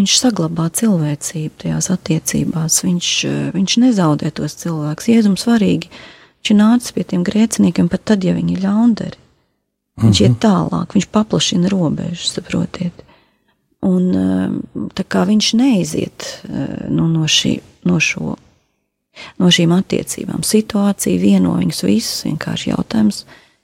[0.00, 3.12] viņš saglabā cilvēcību tajās attiecībās, viņš,
[3.58, 5.10] viņš nezaudē tos cilvēkus.
[5.12, 5.92] Jēzum svarīgi,
[6.40, 9.20] viņš ir nācis pie tiem grēciniekiem pat tad, ja viņi ir ļaundari.
[10.00, 10.40] Viņš iet mhm.
[10.40, 13.04] tālāk, viņš paplašina robežas, saprotiet.
[13.84, 14.10] Un
[14.96, 17.54] tā kā viņš neiziet nu, no, šī,
[17.88, 18.34] no, šo,
[19.40, 23.22] no šīm attiecībām, situācija vieno viņus visus, vienkārši jautājums,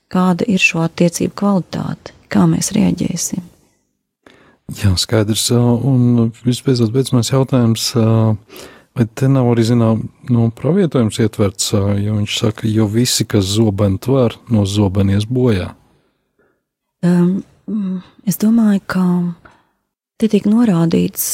[0.09, 3.45] kāda ir šo attiecību kvalitāte, kā mēs rēģēsim.
[4.81, 5.45] Jā, skaidrs.
[5.53, 7.91] Un vispēcot beidzamais jautājums,
[8.97, 10.01] vai te nav arī, zinām,
[10.33, 15.73] no pravietojums ietverts, jo viņš saka, jo visi, kas zobenu tver, no zobenies bojā.
[17.05, 17.43] Um,
[18.25, 19.03] es domāju, ka
[20.17, 21.27] te tiek norādīts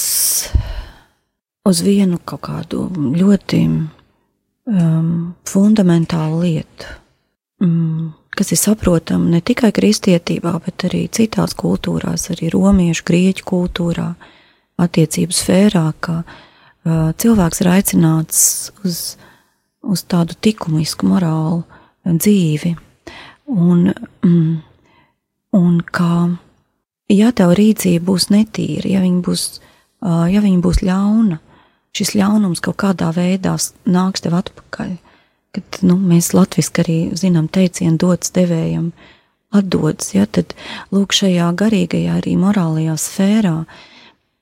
[1.64, 5.14] uz vienu kaut kādu ļoti um,
[5.48, 6.94] fundamentālu lietu,
[7.64, 14.10] um, kas ir saprotama ne tikai kristietībā, bet arī citās kultūrās, arī romiešu, grieķu kultūrā,
[14.84, 16.42] attiecību sfērā, ka uh,
[16.84, 18.40] cilvēks ir aicināts
[18.84, 19.16] uz,
[19.84, 21.64] uz tādu likumisku morālu
[22.04, 22.76] dzīvi.
[23.54, 23.92] Un,
[24.24, 24.52] mm,
[25.60, 26.30] un ka,
[27.12, 29.48] ja tev rīcība būs netīra, ja viņa būs,
[30.04, 31.40] ja viņa būs ļauna,
[31.94, 34.96] šis ļaunums kaut kādā veidā nāks tev atpakaļ.
[35.54, 38.90] Kad nu, mēs latviešu arī zinām, teicienu dots devējam,
[39.54, 40.56] atdodas, ja, tad
[40.90, 43.60] lūk, šajā garīgajā, arī morālajā sfērā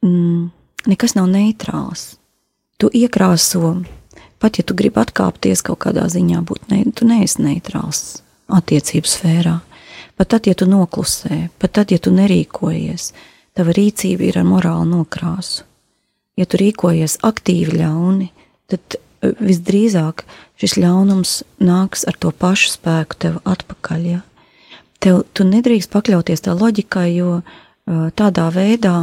[0.06, 0.45] mm,
[0.88, 2.20] nekas nav neitrāls.
[2.81, 3.75] Tu iekrāso,
[4.41, 9.59] pat ja tu gribi atkāpties kaut kādā ziņā, būt ne, tu neesi neitrāls attiecību sfērā.
[10.17, 13.11] Pat tad, ja tu noklusē, pat tad, ja tu nerīkojies,
[13.57, 15.67] tava rīcība ir ar morālu nokrāsu.
[16.39, 18.31] Ja tu rīkojies aktīvi ļauni,
[18.71, 20.23] tad e, visdrīzāk
[20.61, 24.07] šis ļaunums nāks ar to pašu spēku tev atpakaļ.
[24.09, 24.21] Ja?
[25.01, 27.43] Tev, tu nedrīkst pakļauties tā loģikai, jo e,
[28.17, 28.95] tādā veidā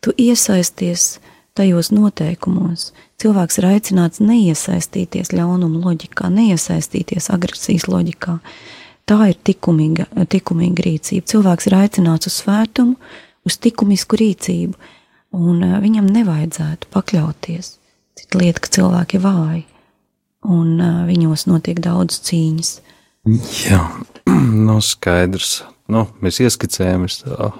[0.00, 1.18] tu iesaisties
[1.58, 2.90] tajos noteikumos.
[3.20, 8.38] Cilvēks ir aicināts neiesaistīties ļaunuma loģikā, neiesaistīties agresijas loģikā.
[9.08, 11.26] Tā ir likumīga, likumīga rīcība.
[11.32, 12.96] Cilvēks ir aicināts uz svētumu,
[13.46, 14.78] uz likumisku rīcību,
[15.36, 17.74] un uh, viņam nevajadzētu pakļauties.
[18.18, 19.64] Cita lieta, ka cilvēki ir vāji,
[20.46, 22.72] un uh, viņos notiek daudz cīņas.
[23.66, 23.82] Jā,
[24.68, 25.60] nu skaidrs.
[25.92, 27.50] Nu, mēs ieskicējām, es tā,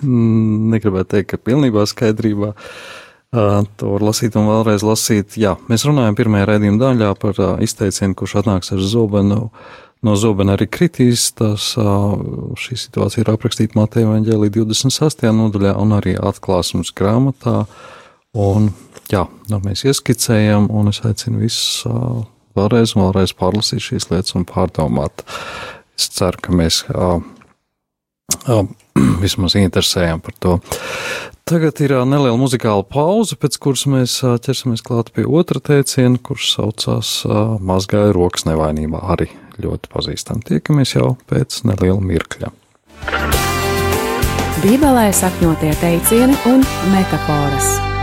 [0.72, 2.54] negribētu teikt, ka pilnībā skaidrībā.
[2.54, 2.98] Uh,
[3.30, 5.36] to var lasīt un vēlreiz lasīt.
[5.38, 9.46] Jā, mēs runājam pirmajā raidījuma daļā par izteicienu, kurš atnāks ar zobenu.
[10.00, 11.28] No zobena arī kritīs.
[11.36, 15.26] Tas, šī situācija ir aprakstīta Mateja Vangelī 26.
[15.36, 17.64] nodaļā un arī atklāsums grāmatā.
[18.34, 18.70] Un,
[19.12, 21.84] jā, nu, mēs ieskicējam, un es aicinu visus
[22.58, 25.24] vēlreiz un vēlreiz pārlasīt šīs lietas un pārdomāt.
[25.98, 27.20] Es ceru, ka mēs uh,
[28.48, 28.64] uh,
[29.24, 30.56] vismaz interesējam par to.
[31.50, 37.14] Tagad ir neliela muzikāla pauze, pēc kuras mēs ķersimies klāt pie otra teiciena, kurš saucās
[37.58, 40.46] Mazgāja rokas nevainībā arī ļoti pazīstami.
[40.46, 42.54] Tiekamies jau pēc neliela mirkļa.
[44.60, 47.99] Bībelē sakņotie teicieni un metafāras.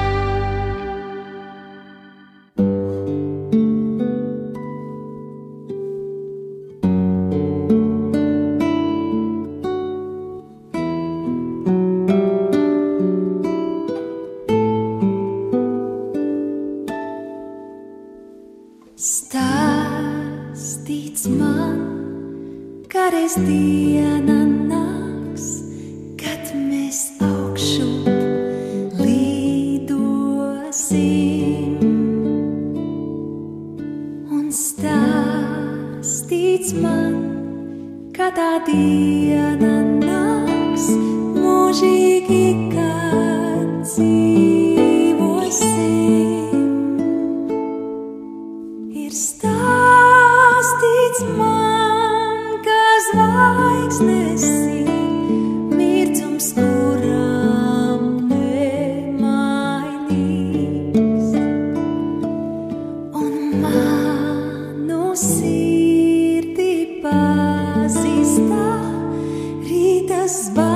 [70.27, 70.66] just by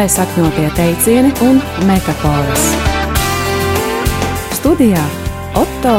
[0.00, 2.62] Bībelē sakņotie teicieni un metafāras.
[4.56, 5.02] Studijā
[5.60, 5.92] Otto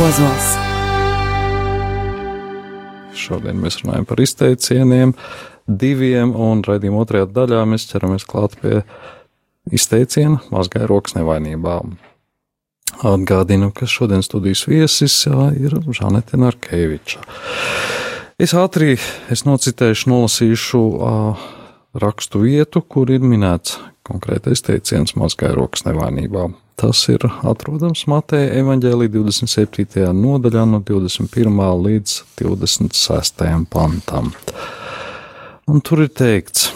[0.00, 0.46] Ozols.
[3.12, 5.12] Šodien mēs runājam par izteicieniem,
[5.68, 8.80] diviem, un raidījuma otrajā daļā mēs ķeramies klāt pie
[9.68, 11.82] izteiciena mazgai rokas nevainībā.
[13.04, 15.26] Atgādinu, ka šodien studijas viesis
[15.60, 17.20] ir Žanete Narkeviča.
[18.40, 18.96] Es ātri
[19.28, 21.50] es nocitēšu, nolasīšu uh,
[21.94, 26.48] rakstu vietu, kur ir minēts konkrētais teiciens mazgai rokas nevainībā.
[26.80, 30.08] Tas ir atrodams Mateja evaņģēlī 27.
[30.16, 31.60] nodaļā no 21.
[31.86, 33.44] līdz 26.
[33.70, 34.32] pantam.
[35.70, 36.72] Un tur ir teikts,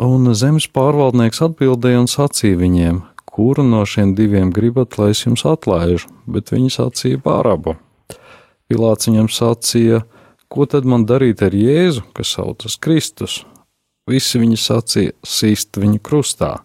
[0.00, 5.44] un zemes pārvaldnieks atbildēja un sacīja viņiem, kuru no šiem diviem gribat, lai es jums
[5.50, 7.74] atlaižu, bet viņi sacīja Bārabu.
[8.70, 10.04] Pilāts viņam sacīja,
[10.48, 13.42] ko tad man darīt ar Jēzu, kas saucas Kristus?
[14.04, 16.58] Visi viņi sacīja, sīst viņu krustā.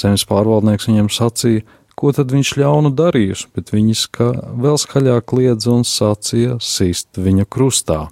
[0.00, 1.60] Zemes pārvaldnieks viņam sacīja,
[1.92, 4.30] ko tad viņš ļaunu darījusi, bet viņi ska,
[4.64, 8.06] vēl skaļāk liedza un sacīja, sīst viņu krustā.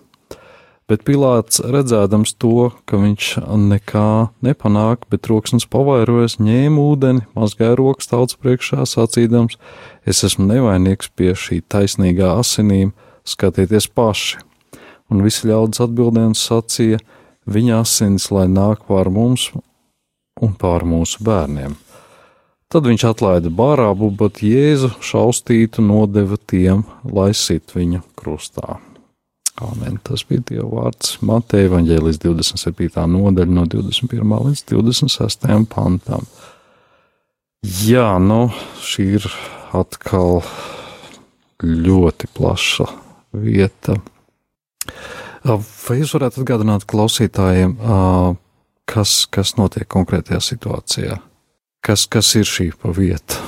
[0.91, 3.31] Bet Pilārs, redzēdams to, ka viņš
[3.71, 4.09] nekā
[4.45, 9.57] nepanāk, bet troksnis pavairojas, ņēma ūdeni, mazgāja rokas tautas priekšā, sacīdams:
[10.05, 12.93] Es esmu nevainīgs pie šī taisnīgā asinīm,
[13.25, 14.43] skatieties paši.
[15.09, 17.01] Un visi ļaudis atbildēja un sacīja:
[17.47, 19.51] viņa asins, lai nāk pār mums
[20.43, 21.77] un pār mūsu bērniem.
[22.73, 28.79] Tad viņš atlaida bārābu, bet Jēzu šaustītu nodeva tiem, lai sit viņu krustā.
[29.61, 29.99] Amen.
[30.03, 33.05] Tas bija Dieva vārds Mateja Evanģēlis 27.
[33.13, 34.33] nodaļa no 21.
[34.47, 35.45] līdz 26.
[35.75, 36.25] pantam.
[37.63, 38.47] Jā, nu,
[38.83, 39.29] šī ir
[39.77, 40.41] atkal
[41.63, 42.89] ļoti plaša
[43.37, 44.01] vieta.
[45.43, 47.75] Vai jūs varētu atgādināt klausītājiem,
[48.87, 51.19] kas, kas notiek konkrētajā situācijā?
[51.83, 53.41] Kas, kas ir šī vieta?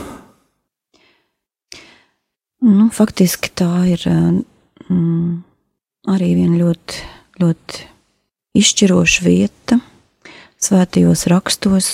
[2.64, 5.34] Nu, faktiski tā ir mm,
[6.10, 7.02] arī viena ļoti,
[7.42, 7.84] ļoti
[8.58, 9.78] izšķiroša vieta
[10.64, 11.90] svētajos rakstos,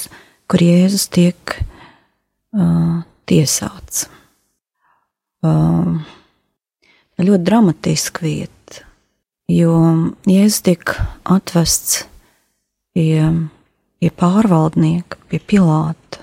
[0.49, 4.07] kur Jēzus tiek uh, tiesāts.
[5.45, 5.99] Uh,
[7.21, 8.60] ļoti dramatiska vieta
[9.51, 9.75] jo
[10.29, 10.95] Jēzus tiek
[11.25, 12.05] atvests
[12.95, 13.27] pie,
[14.01, 16.23] pie pārvaldnieka, pie Pilāta.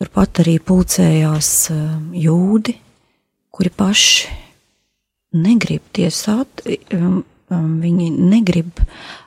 [0.00, 1.82] Turpat arī pulcējās eh,
[2.24, 2.76] jūdi,
[3.54, 4.32] kuri paši
[5.34, 6.62] negrib tiesāt,
[6.94, 8.82] um, um, viņi negrib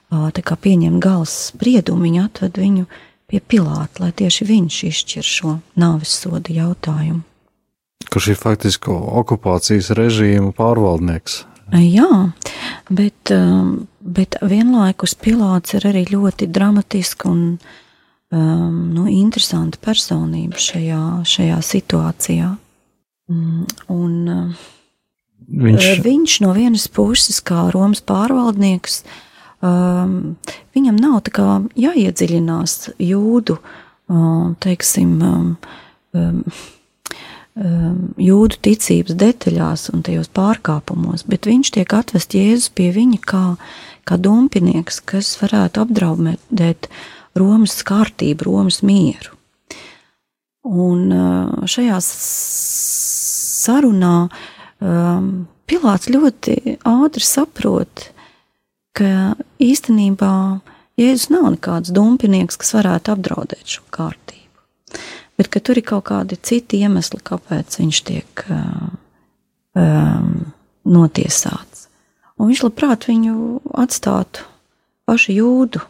[0.08, 2.86] kā, pieņemt gala spriedumu, viņi atved viņu
[3.28, 7.26] pie Pilāta, lai tieši viņš izšķir šo nāves soda jautājumu.
[8.08, 11.44] kurš ir faktiski okupācijas režīma pārvaldnieks.
[11.76, 12.32] Jā,
[12.90, 17.42] bet, um, bet vienlaikus Pilārs ir arī ļoti dramatisks un
[18.32, 22.54] um, nu, interesanta personība šajā, šajā situācijā.
[23.28, 24.14] Mm, un,
[25.48, 25.90] viņš...
[26.06, 29.02] viņš no vienas puses, kā Romas pārvaldnieks,
[29.60, 30.38] um,
[30.78, 33.60] viņam nav tā kā jāiedziļinās jūdu,
[34.08, 35.54] um, teiksim, um,
[36.16, 36.44] um, Um,
[37.58, 43.46] jūdu ticības detaļās un tajos pārkāpumos, bet viņš tiek atvest Jēzus pie viņa kā,
[44.06, 46.90] kā dumpinieks, kas varētu apdraudēt
[47.38, 49.34] Romas kārtību, Romas mieru.
[50.68, 58.08] Un uh, šajā sarunā um, Pilārs ļoti ātri saprot,
[58.96, 60.34] ka īstenībā
[61.00, 64.37] Jēzus nav nekāds dumpinieks, kas varētu apdraudēt šo kārtību
[65.38, 70.32] bet ka tur ir kaut kādi citi iemesli, kāpēc viņš tiek um,
[70.88, 71.88] notiesāts.
[72.38, 73.38] Un viņš labprāt viņu
[73.78, 74.46] atstātu
[75.10, 75.82] pašu jūdu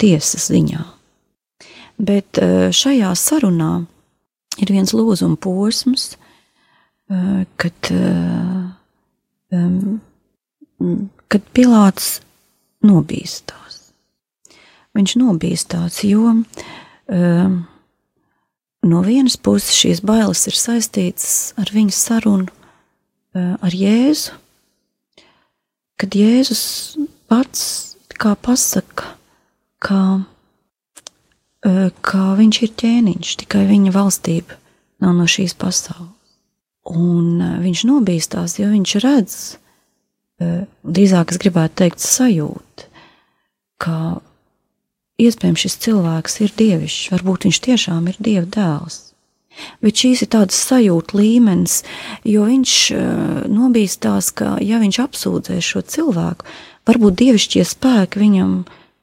[0.00, 0.80] tiesas ziņā.
[1.98, 2.38] Bet
[2.72, 3.72] šajā sarunā
[4.62, 6.12] ir viens lūzuma posms,
[7.60, 7.90] kad,
[11.28, 12.08] kad Pilārs
[12.86, 13.78] nobīstās.
[14.96, 17.58] Viņš nobīstās, jo um,
[18.88, 24.34] no vienas puses šīs bailes ir saistītas ar viņa sarunu eh, ar Jēzu,
[25.98, 26.64] kad Jēzus
[27.30, 27.62] pats
[28.18, 29.14] kā pasaka,
[29.84, 30.00] ka,
[31.66, 34.58] eh, ka viņš ir ķēniņš, tikai viņa valstība
[35.04, 36.14] nav no šīs pasaules.
[36.88, 39.40] Un eh, viņš nobīstās, jo viņš redz,
[40.38, 42.84] drīzāk es gribētu teikt, sajūt,
[43.82, 44.20] ka
[45.18, 49.02] iespējams šis cilvēks ir dievišķs, varbūt viņš tiešām ir dieva dēls.
[49.82, 51.80] Bet šīs ir tādas sajūta līmenis,
[52.26, 53.00] jo viņš uh,
[53.50, 56.46] nobīstās, ka, ja viņš apsūdzēs šo cilvēku,
[56.86, 58.52] varbūt dievišķie spēki viņam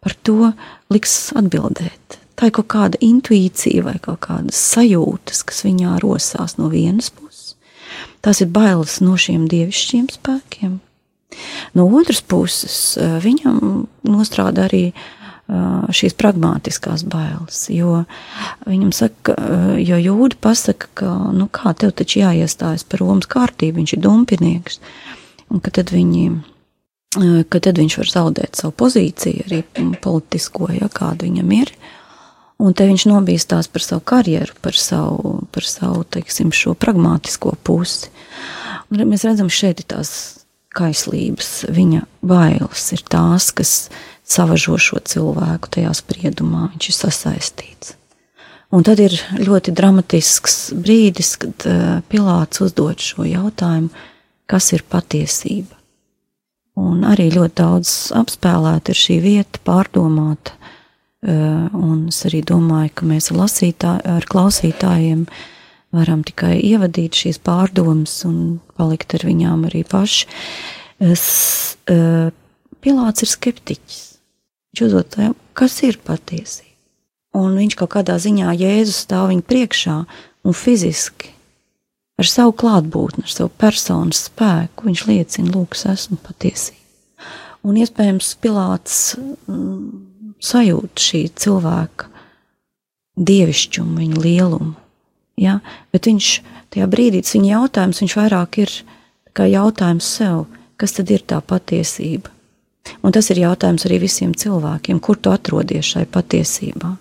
[0.05, 0.53] par to
[0.93, 2.21] liks atbildēt.
[2.39, 7.55] Tā ir kaut kāda intuīcija vai kaut kādas sajūtas, kas viņā rosās no vienas puses.
[8.23, 10.79] Tas ir bailes no šiem dievišķiem spēkiem.
[11.75, 13.59] No otras puses, uh, viņam
[14.07, 17.67] nostrādā arī uh, šīs pragmatiskās bailes.
[17.69, 18.03] Jo
[18.65, 19.35] viņam saka,
[19.77, 24.79] jo jūdi pasaka, ka, nu kā tev taču jāiestājas par Romas kārtību, viņš ir dumpinieks,
[25.53, 26.27] un ka tad viņi.
[27.47, 29.61] Ka tad viņš var zaudēt savu pozīciju, arī
[30.03, 31.69] politisko, ja kāda viņam ir.
[32.59, 38.11] Un te viņš nobīstās par savu karjeru, par savu, par savu teiksim, šo pragmatisko pusi.
[38.91, 40.11] Un mēs redzam, šeit ir tās
[40.75, 43.73] kaislības, viņa bailes ir tās, kas
[44.25, 47.95] savažo šo cilvēku tajā spriedumā, viņš ir sasaistīts.
[48.73, 53.91] Un tad ir ļoti dramatisks brīdis, kad uh, Pilārs uzdod šo jautājumu,
[54.49, 55.77] kas ir patiesība.
[56.75, 60.57] Un arī ļoti daudz apspēlēta ir šī vieta, pārdomāta.
[61.25, 65.23] Uh, un es arī domāju, ka mēs ar, lasītā, ar klausītājiem
[65.95, 70.27] varam tikai ievadīt šīs pārdomas un palikt ar viņām arī paši.
[71.05, 71.23] Es,
[71.93, 72.33] uh,
[72.83, 74.14] Pilārs ir skeptiķis.
[74.75, 76.73] Viņš uzdod jautājumu, kas ir patiesība.
[77.39, 79.93] Un viņš kaut kādā ziņā Jēzus stāv viņa priekšā
[80.43, 81.31] un fiziski
[82.19, 86.83] ar savu klātbūtni, ar savu personas spēku viņš liecina, lūk, es esmu patiesība.
[87.63, 89.87] Un iespējams Pilārs mm,
[90.43, 92.11] sajūt šī cilvēka
[93.15, 94.75] dievišķumu, viņa lielumu.
[95.39, 95.61] Ja?
[95.95, 96.33] Bet viņš
[96.75, 98.79] tajā brīdī, tas viņa jautājums, viņš vairāk ir
[99.39, 102.34] jautājums sev, kas tad ir tā patiesība?
[103.01, 106.95] Un tas ir jautājums arī visiem cilvēkiem, kur tu atrodies šai patiesībā.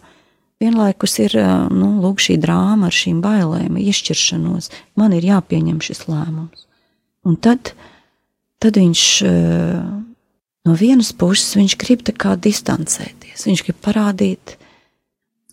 [0.62, 1.34] Vienlaikus ir
[1.74, 4.70] nu, lūk, šī drāma ar šīm bailēm, izšķiršanos.
[5.00, 6.64] Man ir jāpieņem šis lēmums.
[7.28, 7.72] Un tad,
[8.62, 9.04] tad viņš
[10.64, 13.44] no vienas puses viņš grib distancēties.
[13.48, 14.56] Viņš grib parādīt,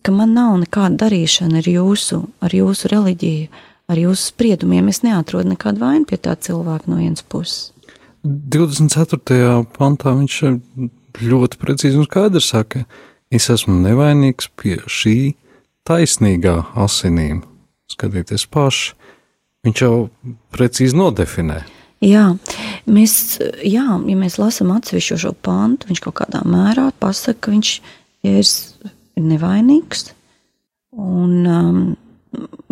[0.01, 3.49] ka man nav nekāda darīšana ar jūsu, ar jūsu reliģiju,
[3.91, 4.87] ar jūsu spriedumiem.
[4.87, 7.70] Es neatrodu nekādu vainu pie tā cilvēka no vienas puses.
[8.23, 9.65] 24.
[9.77, 10.35] pantā viņš
[11.21, 12.83] ļoti precīzi un skaidri saka,
[13.33, 15.33] es esmu nevainīgs pie šī
[15.87, 17.41] taisnīgā asinīm.
[17.91, 18.93] Skatieties paši,
[19.65, 19.95] viņš jau
[20.53, 21.63] precīzi nodefinē.
[22.01, 22.31] Jā,
[22.89, 23.15] mēs,
[23.61, 27.73] jā, ja mēs lasām atsevišķo šo pantu, viņš kaut kādā mērā pasaka, ka viņš
[28.25, 28.47] ir
[29.21, 30.07] nevainīgs
[30.97, 31.83] un um,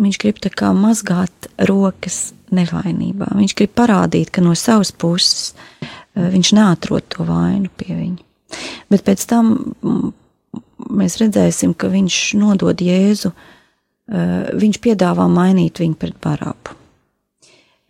[0.00, 3.30] viņš grib tā kā mazgāt rokas nevainībā.
[3.36, 8.28] Viņš grib parādīt, ka no savas puses eh, viņš neatrod to vainu pie viņa.
[8.90, 10.12] Bet pēc tam mm,
[11.00, 16.76] mēs redzēsim, ka viņš nodod Jēzu, eh, viņš piedāvā mainīt viņu pret barabu.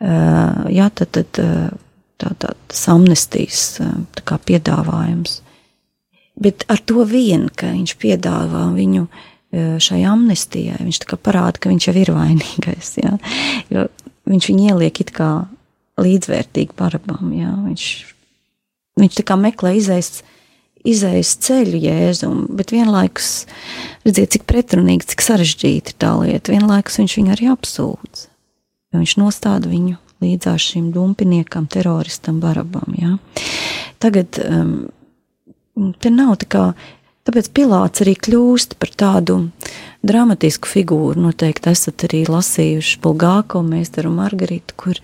[0.00, 1.28] jā, tad, tad
[2.20, 3.82] tā, tā, tas amnestijas
[4.16, 5.42] tā piedāvājums.
[6.40, 9.08] Bet ar to vien, ka viņš piedāvā viņu
[9.50, 13.16] šai amnestijai, viņš parāda, ka viņš jau ir vainīgais, jā,
[13.72, 13.86] jo
[14.30, 15.30] viņš viņu ieliek it kā
[16.00, 17.86] līdzvērtīgi parabam, jā, viņš,
[19.00, 20.22] viņš tā kā meklē izaist,
[20.86, 23.44] izaist ceļu jēzum, bet vienlaikus,
[24.06, 28.22] redziet, cik pretrunīgi, cik sarežģīti tā lieta, vienlaikus viņš viņu arī apsūdz,
[28.96, 32.94] viņš nostāda viņu līdzās šim dumpiniekam, teroristam, barabam.
[33.00, 33.16] Ja?
[34.02, 34.74] Tagad um,
[36.00, 36.64] te nav tā kā,
[37.28, 39.38] tāpēc Pilāts arī kļūst par tādu
[40.06, 41.20] dramatisku figūru.
[41.28, 45.00] Noteikti esat arī lasījuši Bulgāko meistaru Margaritu, kur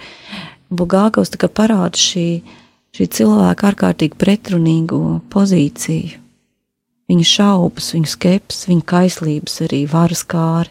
[1.40, 2.28] kā parāda šī,
[2.96, 5.02] šī cilvēka ārkārtīgi pretrunīgo
[5.32, 6.22] pozīciju.
[7.06, 10.70] Viņa šaubas, viņa skepsis, viņa kaislības, arī varas kāra,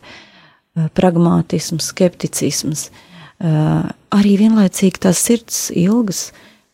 [0.75, 2.89] eh, pragmātisms, skepticisms.
[3.39, 6.31] Eh, arī vienlaicīgi tās sirds ilgas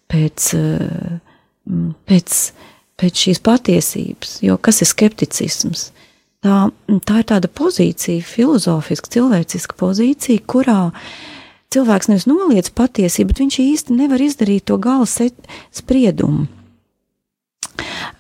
[0.10, 1.20] pēc, eh,
[2.08, 2.52] pēc,
[3.02, 4.38] pēc šīs patiesības.
[4.46, 5.90] Jo kas ir skepticisms?
[6.42, 6.70] Tā,
[7.06, 10.80] tā ir tāda pozīcija, filozofiska, cilvēciska pozīcija, kurā
[11.74, 16.48] cilvēks nevis noliedz patiesību, bet viņš īsti nevar izdarīt to gala spriedumu.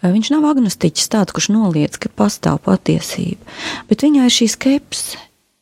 [0.02, 3.42] Viņš nav agnostiķis tāds, kurš noliedz, ka pastāv patiesība,
[3.90, 5.20] bet viņai ir šī skepse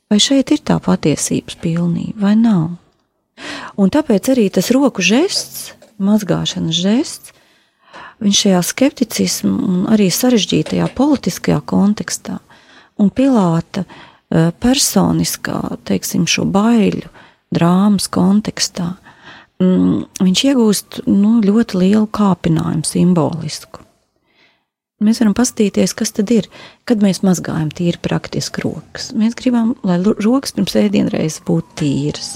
[0.09, 2.77] vai šeit ir tā patiesības pilnība vai nav.
[3.79, 7.35] Un tāpēc arī tas roku žests, mazgāšanas žests,
[8.23, 12.39] viņš šajā skepticismu un arī sarežģītajā politiskajā kontekstā
[12.99, 17.07] un Pilāta eh, personiskā, teiksim, šo baiļu
[17.55, 18.93] drāmas kontekstā,
[19.61, 23.85] mm, viņš iegūst nu, ļoti lielu kāpinājumu simbolisku.
[24.99, 26.49] Mēs varam paskatīties, kas tad ir,
[26.83, 29.13] kad mēs mazgājam tīri praktiski rokas.
[29.15, 32.33] Mēs gribam, lai rokas pirms ēdienreizes būtu tīras.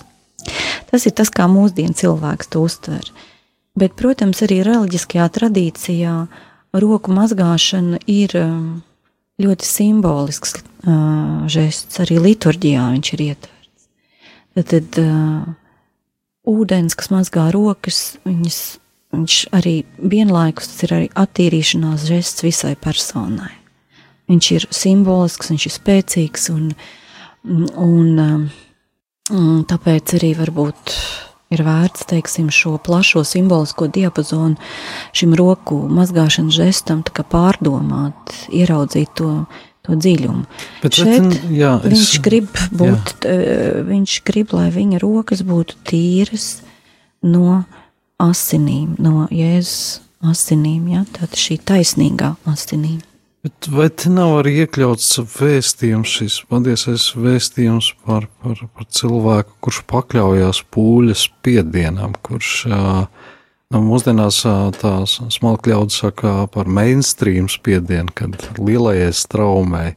[0.88, 3.12] Tas ir tas, kā mūsdienu cilvēks to uztver.
[3.74, 6.14] Bet, protams, arī reliģiskajā tradīcijā
[6.78, 8.68] roku mazgāšana ir um,
[9.42, 13.90] ļoti simbolisks uh, žests, arī liturģijā viņš ir ietverts.
[14.54, 15.50] Tad, tad uh,
[16.54, 18.62] ūdens, kas mazgā rokas, viņas
[19.14, 23.52] viņš arī vienlaikus ir arī attīrīšanās žests visai personai.
[24.32, 26.72] Viņš ir simbolisks, viņš ir spēcīgs un,
[27.44, 28.10] un,
[29.34, 30.96] un tāpēc arī varbūt
[31.54, 34.58] ir vērts, teiksim, šo plašo simbolisko diapazonu
[35.16, 39.46] šim roku mazgāšanas žestam pārdomāt, ieraudzīt to,
[39.86, 40.44] to dziļumu.
[40.84, 43.84] Bet Šeit bet, jā, es, viņš grib būt, jā.
[43.88, 46.50] viņš grib, lai viņa rokas būtu tīras
[47.24, 47.64] no
[48.22, 51.04] asinīm, no Jēzus asinīm, ja?
[51.16, 53.02] tāda šī taisnīgā asinīm.
[53.44, 59.82] Bet vai te nav arī iekļauts vēstījums, šis patiesais vēstījums par, par, par cilvēku, kurš
[59.92, 64.38] pakļaujās pūļas spiedienam, kurš nu, mūsdienās
[64.80, 69.90] tās smalki ļaudis saka par mainstream spiedienu, kad lielajai straumē,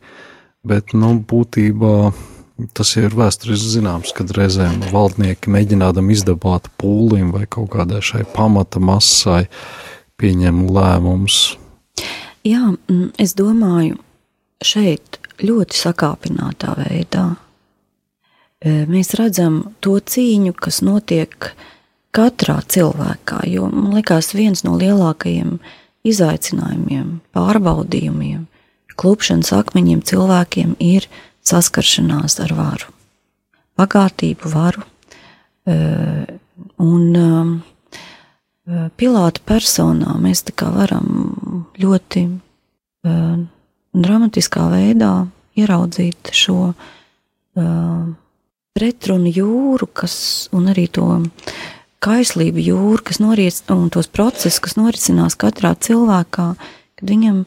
[0.66, 1.98] bet, nu, būtībā
[2.72, 8.80] Tas ir vēsturiski zināms, kad reizēm valdnieki mēģinādami izdabāt pūlim vai kaut kādai šai pamata
[8.80, 9.42] masai
[10.16, 11.58] pieņem lēmumus.
[12.46, 13.96] Jā, mm, es domāju,
[14.62, 17.24] šeit ļoti sakāpinātā veidā
[18.60, 21.50] e, mēs redzam to cīņu, kas notiek
[22.14, 25.58] katrā cilvēkā, jo man liekas viens no lielākajiem
[26.06, 28.46] izaicinājumiem, pārbaudījumiem,
[28.96, 31.08] klupšanas akmeņiem cilvēkiem ir
[31.46, 32.92] saskaršanās ar varu,
[33.76, 34.86] bagātību, varu.
[35.66, 36.36] Eh,
[36.78, 37.56] un eh,
[38.98, 41.35] Pilāta personā mēs tā kā varam
[41.82, 43.36] ļoti eh,
[43.96, 45.12] dramatiskā veidā
[45.56, 46.74] ieraudzīt šo
[48.76, 50.16] pretrunu jūru, kas,
[50.52, 51.06] un arī to
[52.04, 56.48] kaislību jūru, kas noriec, un tos procesus, kas norisinās katrā cilvēkā,
[57.00, 57.46] kad viņam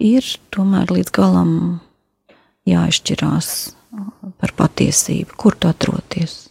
[0.00, 0.24] ir
[0.54, 1.52] tomēr līdz galam
[2.68, 3.50] jāizšķirās
[4.40, 6.46] par patiesību, kur tu atrodies.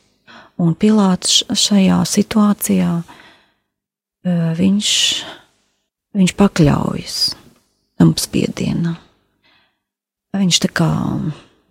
[0.59, 2.91] Un Pilārs šajā situācijā
[4.59, 4.89] viņš,
[6.17, 7.17] viņš pakļaujas
[7.99, 8.97] tam spiedienam.
[10.35, 10.89] Viņš tā kā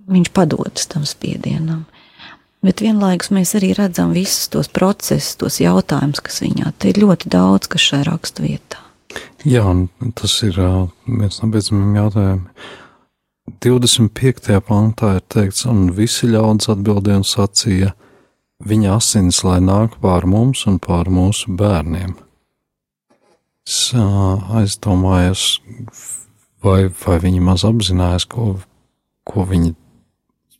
[0.09, 1.86] viņš padodas tam spiedienam.
[2.64, 7.30] Bet vienlaikus mēs arī redzam visus tos procesus, tos jautājumus, kas viņā te ir ļoti
[7.30, 8.82] daudz, kas šajā raksturvietā.
[9.47, 10.59] Jā, un tas ir
[11.07, 12.47] viens no beidzamajiem jautājumiem
[13.62, 14.61] 25.
[14.66, 17.93] pantā ir teikts, un visi ļaudis atbildēja un sacīja,
[18.68, 22.16] viņa asins lai nāk pār mums un pār mūsu bērniem.
[23.68, 25.58] Es aizdomājos,
[26.64, 28.54] vai, vai viņi maz apzinājās, ko,
[29.28, 29.74] ko viņi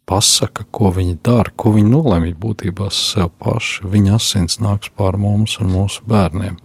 [0.09, 3.88] pasaka, ko viņi dara, ko viņi nolemj būtībā sev paši.
[3.88, 6.59] Viņa asins nāks pār mums un mūsu bērniem.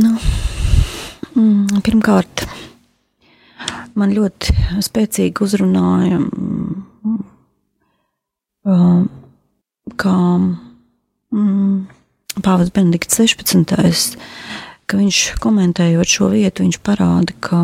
[0.00, 0.12] Nu,
[1.32, 2.44] mm, pirmkārt,
[3.96, 4.52] man ļoti
[4.84, 6.84] spēcīgi uzrunāja, mm,
[10.04, 11.76] kā mm,
[12.44, 14.20] Pāvils Benedikts 16.
[14.90, 17.60] Ka viņš komentējot šo vietu, viņš parāda, ka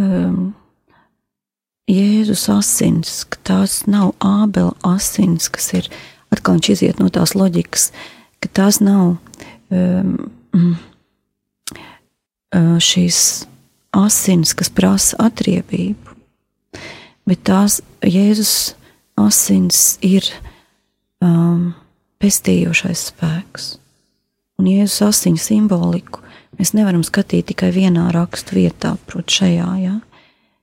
[0.00, 0.54] um,
[1.90, 5.90] Jēzus asins, ka tās nav ābela asins, kas ir
[6.32, 7.90] atkal viņš iziet no tās loģikas,
[8.40, 9.18] ka tās nav
[9.68, 10.16] um,
[12.88, 13.20] šīs
[13.94, 16.16] asins, kas prasa atriebību,
[17.28, 18.72] bet tās Jēzus
[19.20, 20.32] asins ir
[21.20, 21.74] um,
[22.24, 23.74] pestījošais spēks.
[24.60, 26.22] Un Jēzus asiņu simboliku
[26.58, 29.94] mēs nevaram skatīt tikai vienā rakstu vietā, proti, šajā, ja?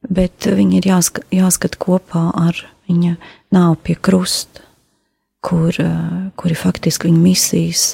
[0.10, 2.58] bet viņi ir jāska, jāskat kopā ar
[2.90, 3.18] viņa
[3.54, 4.64] nāvu pie krusta,
[5.44, 7.86] kur, uh, kur ir faktiski viņa misijas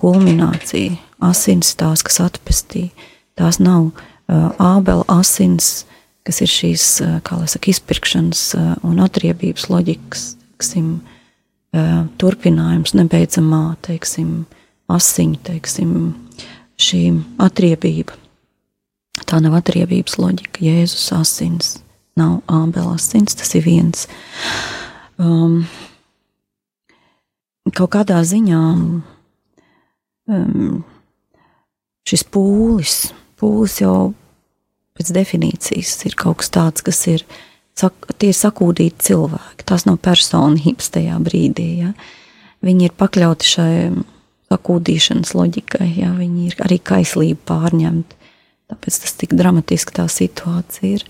[0.00, 2.90] kulminācija, asins tās, kas atpestīja.
[3.38, 5.84] Tās nav uh, ābela asins,
[6.26, 12.94] kas ir šīs, uh, kā lai saka, izpirkšanas uh, un atriebības loģikas, teiksim, uh, turpinājums
[12.96, 14.44] nebeidzamā, teiksim,
[14.92, 15.94] asiņu, teiksim,
[16.80, 17.02] šī
[17.42, 18.16] atriebība.
[19.24, 20.64] Tā nav atriebības loģika.
[20.64, 21.76] Jēzus asins
[22.18, 24.06] nav ābela asins, tas ir viens.
[25.18, 25.64] Um,
[27.74, 28.60] kaut kādā ziņā
[30.34, 30.82] um,
[32.08, 32.98] šis pūlis,
[33.40, 34.12] pūlis jau
[34.94, 37.24] pēc definīcijas ir kaut kas tāds, kas ir
[37.78, 39.66] sak, tie sakūdīti cilvēki.
[39.66, 41.68] Tās nav personības tajā brīdī.
[41.82, 41.94] Ja?
[42.64, 43.72] Viņi ir pakļauti šai
[44.52, 46.12] sakūdīšanas loģikai, ja?
[46.18, 48.20] viņi ir arī kaislība pārņemti.
[48.72, 51.04] Tāpēc tas tik dramatiski tā situācija ir.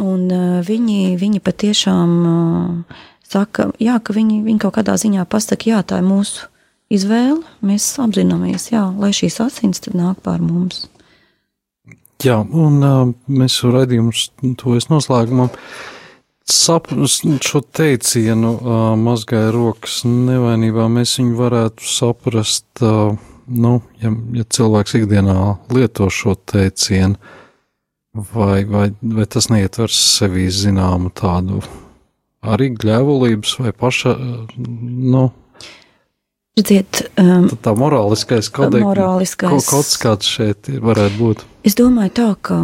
[0.00, 5.68] Un uh, viņi, viņi patiešām uh, saka, jā, ka viņi, viņi kaut kādā ziņā pasaka,
[5.68, 6.48] jā, tā ir mūsu
[6.92, 7.42] izvēle.
[7.66, 10.86] Mēs apzināmies, jā, lai šīs asins tad nāk pār mums.
[12.24, 15.52] Jā, un uh, mēs raidījumu to es noslēgumam.
[16.50, 18.52] Saprast šo teicienu,
[18.98, 25.36] mazgāja rokas nevainībā, mēs viņu varētu saprast, nu, ja, ja cilvēks ikdienā
[25.74, 27.20] lieto šo teicienu,
[28.34, 31.62] vai, vai, vai tas neietver sevī zināmu tādu
[32.40, 34.16] arī gļēvulības vai paša,
[34.58, 35.28] nu,
[36.58, 39.68] Redziet, um, tā morāliskais kodeks, morāliskais.
[39.70, 41.44] kaut kāds šeit varētu būt.
[41.64, 42.56] Es domāju tā, ka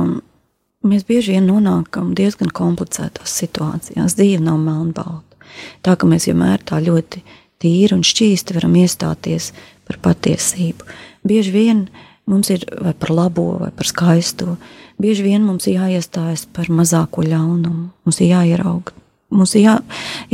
[0.88, 4.16] mēs bieži vien nonākam diezgan komplicētās situācijās.
[4.18, 5.38] Dzīve nav melnbalta.
[5.84, 7.22] Tā ka mēs vienmēr tā ļoti
[7.62, 9.52] tīri un šķīsti varam iestāties
[9.88, 10.86] par patiesību.
[11.26, 11.84] Bieži vien
[12.28, 14.56] mums ir vai par labo, vai par skaisto.
[15.02, 17.90] Bieži vien mums ir jāiestājas par mazāko ļaunumu.
[18.06, 18.96] Mums ir jāierauga,
[19.34, 19.78] mums ir jā,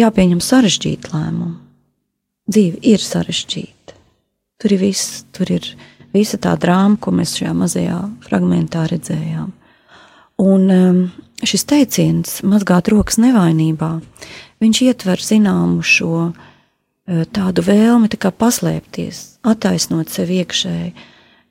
[0.05, 1.63] jāpieņem sarežģīti lēmumi
[2.51, 3.97] dzīve ir sarežģīta.
[4.61, 5.67] Tur ir viss, tur ir
[6.15, 9.51] visa tā drāma, ko mēs šajā mazajā fragmentā redzējām.
[10.41, 11.01] Un um,
[11.45, 13.91] šis teiciens, mazgāt rokas nevainībā,
[14.63, 20.95] viņš ietver zināmu šo uh, tādu vēlmi tā paslēpties, attaisnot sevi iekšēji,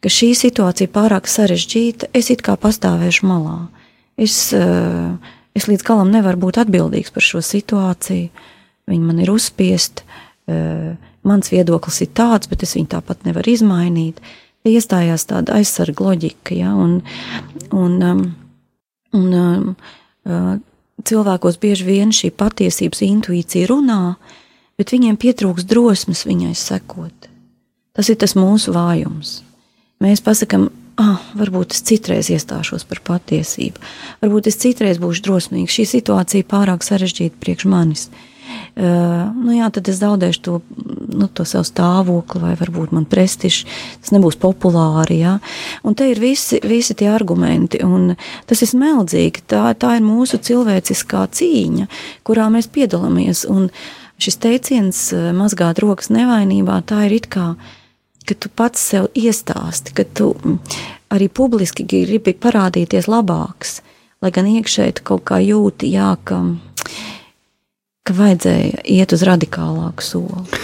[0.02, 3.60] ka šī situācija pārāk sarežģīta, es it kā pastāvēšu malā.
[4.18, 5.14] Es, uh,
[5.54, 8.32] es līdz galam nevaru būt atbildīgs par šo situāciju,
[8.90, 10.20] viņi man ir uzspiesti
[11.28, 14.22] mans viedoklis ir tāds, bet es viņu tāpat nevaru izmainīt.
[14.68, 17.00] Iestājās tāda aizsarga loģika, ja, un,
[17.74, 18.24] un, um,
[19.18, 19.66] un um,
[20.26, 20.56] uh,
[21.08, 24.16] cilvēkos bieži vien šī patiesības intuīcija runā,
[24.80, 27.30] bet viņiem pietrūks drosmes viņai sekot.
[27.98, 29.42] Tas ir tas mūsu vājums.
[30.02, 30.70] Mēs pasakām,
[31.02, 33.82] ah, varbūt es citreiz iestāšos par patiesību,
[34.24, 35.76] varbūt es citreiz būšu drosmīgs.
[35.76, 38.08] Šī situācija pārāk sarežģīta priekš manis.
[38.08, 38.31] Uh,
[38.76, 40.58] nu jā, tad es zaudēšu to,
[41.12, 43.66] nu, to savu stāvokli, vai varbūt man prestižs,
[44.02, 45.22] tas nebūs populāri.
[45.22, 45.38] Jā.
[45.88, 48.16] Un te ir visi, visi tie argumenti, un
[48.50, 49.46] tas ir smeldzīgi.
[49.52, 51.90] Tā, tā ir mūsu cilvēciskā cīņa,
[52.28, 53.46] kurā mēs piedalāmies.
[53.52, 53.70] Un
[54.22, 55.04] šis teiciens,
[55.38, 57.54] mazgāt rokas nevainībā, tā ir it kā,
[58.26, 60.34] ka tu pats sev iestāsti, ka tu
[61.12, 63.82] arī publiski gribi parādīties labāks,
[64.22, 66.44] lai gan iekšēji kaut kā jūti, jā, ka
[68.08, 70.62] ka vajadzēja iet uz radikālāku soli?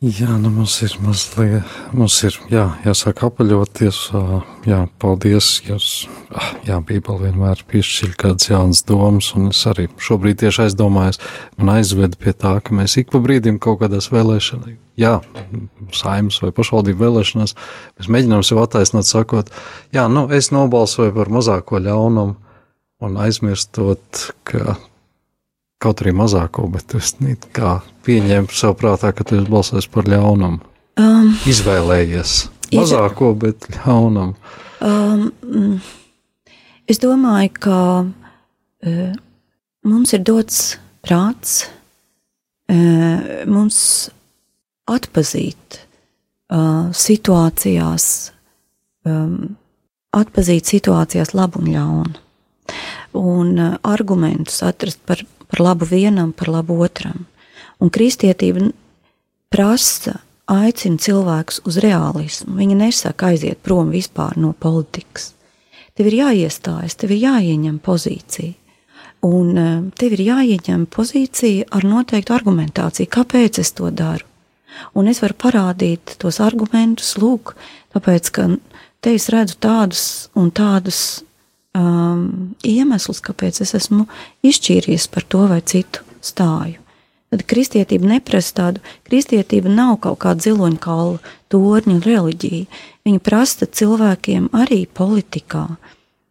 [0.00, 3.98] Jā, nu mums ir mazliet, mums ir jā, jāsāk apaļoties.
[4.64, 5.88] Jā, paldies, jūs,
[6.64, 11.20] jā, Bībeli vienmēr piešķir kādas jaunas domas, un es arī šobrīd tieši aizdomājos,
[11.60, 15.18] man aizveda pie tā, ka mēs ik pa brīdim kaut kādās vēlēšanās, jā,
[15.92, 17.58] saimnes vai pašvaldību vēlēšanās,
[18.00, 19.52] mēs mēģinām sev attaisnot, sakot,
[19.92, 22.38] jā, nu, es nobalsoju par mazāko ļaunumu,
[23.04, 24.80] un aizmirstot, ka
[25.80, 27.14] kaut arī mazāko, bet es
[27.56, 30.60] kā pieņēmu sev prātā, ka tu esi balsojis par ļaunumu.
[31.00, 32.34] Um, Izvēlējies
[32.74, 34.36] mazāko, bet ļaunumu.
[34.84, 35.80] Um,
[36.88, 39.12] es domāju, ka uh,
[39.88, 41.62] mums ir dots prāts,
[42.68, 44.10] uh, mums
[44.90, 48.06] atpazīt uh, situācijās,
[49.08, 49.54] um,
[50.16, 52.26] atpazīt situācijās labu un ļaunu
[53.12, 57.26] un uh, argumentus atrast par, par labu vienam, par labu otram.
[57.80, 58.70] Un kristietība
[59.50, 60.20] prasa,
[60.50, 62.56] aicina cilvēkus uz realismu.
[62.58, 65.32] Viņa nesaka aiziet prom vispār no politikas.
[65.94, 68.56] Tev ir jāiestājas, tev ir jāieņem pozīcija.
[69.26, 74.24] Un uh, tev ir jāieņem pozīcija ar noteiktu argumentāciju, kāpēc es to daru.
[74.96, 77.52] Un es varu parādīt tos argumentus, lūk,
[77.92, 78.46] tāpēc, ka
[79.04, 80.04] te es redzu tādus
[80.38, 81.20] un tādus
[81.76, 84.06] um, iemesls, kāpēc es esmu
[84.46, 86.78] izšķīries par to vai citu stāju.
[87.30, 91.20] Tad kristietība neprasa tādu, kristietība nav kaut kāda ziloņkaula
[91.52, 92.80] torņa reliģija.
[93.06, 95.62] Viņa prasa cilvēkiem arī politikā,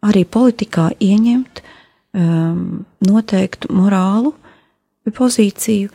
[0.04, 4.34] arī politikā ieņemt um, noteiktu morālu
[5.10, 5.88] pozīciju,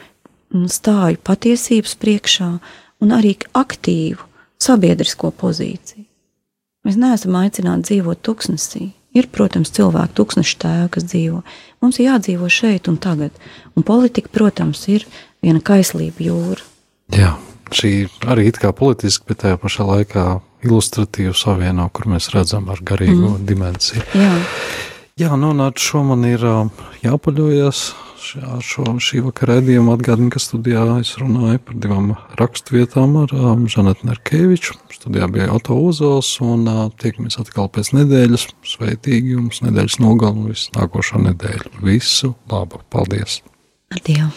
[0.71, 2.49] stāju patiesības priekšā
[3.03, 4.25] un arī aktīvu
[4.61, 6.05] sabiedrisko pozīciju.
[6.85, 8.91] Mēs neesam aicināti dzīvot tuksnesī.
[9.15, 11.41] Ir, protams, cilvēki, tūkstoši tēvi, kas dzīvo.
[11.83, 13.35] Mums ir jādzīvo šeit un tagad.
[13.75, 15.05] Un politika, protams, ir
[15.43, 16.65] viena kaislība jūra.
[17.15, 17.35] Jā,
[17.75, 17.93] šī
[18.27, 20.25] arī it kā politiski, bet tajā pašā laikā
[20.65, 23.45] ilustratīva savieno, kur mēs redzam ar garīgo mm.
[23.47, 24.03] dimensiju.
[24.17, 24.33] Jā,
[25.15, 26.41] Jā nu, ar šo man ir
[26.99, 27.77] jāpaļojas
[28.43, 33.61] ar šo šī vakara redzējumu atgādinu, ka studijā es runāju par divām raksturvietām ar um,
[33.71, 34.75] Žanetu Nerkeviču.
[34.91, 38.43] Studijā bija Oto Uzols, un uh, tiekamies atkal pēc nedēļas.
[38.67, 41.71] Sveitīgi jums nedēļas nogalu un visu nākošo nedēļu.
[41.87, 42.83] Visu labu!
[42.91, 43.39] Paldies!
[43.95, 44.27] Adieu!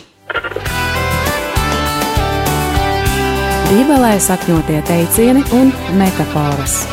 [3.67, 6.85] Bībelē sakņotie teicieni un metafāras.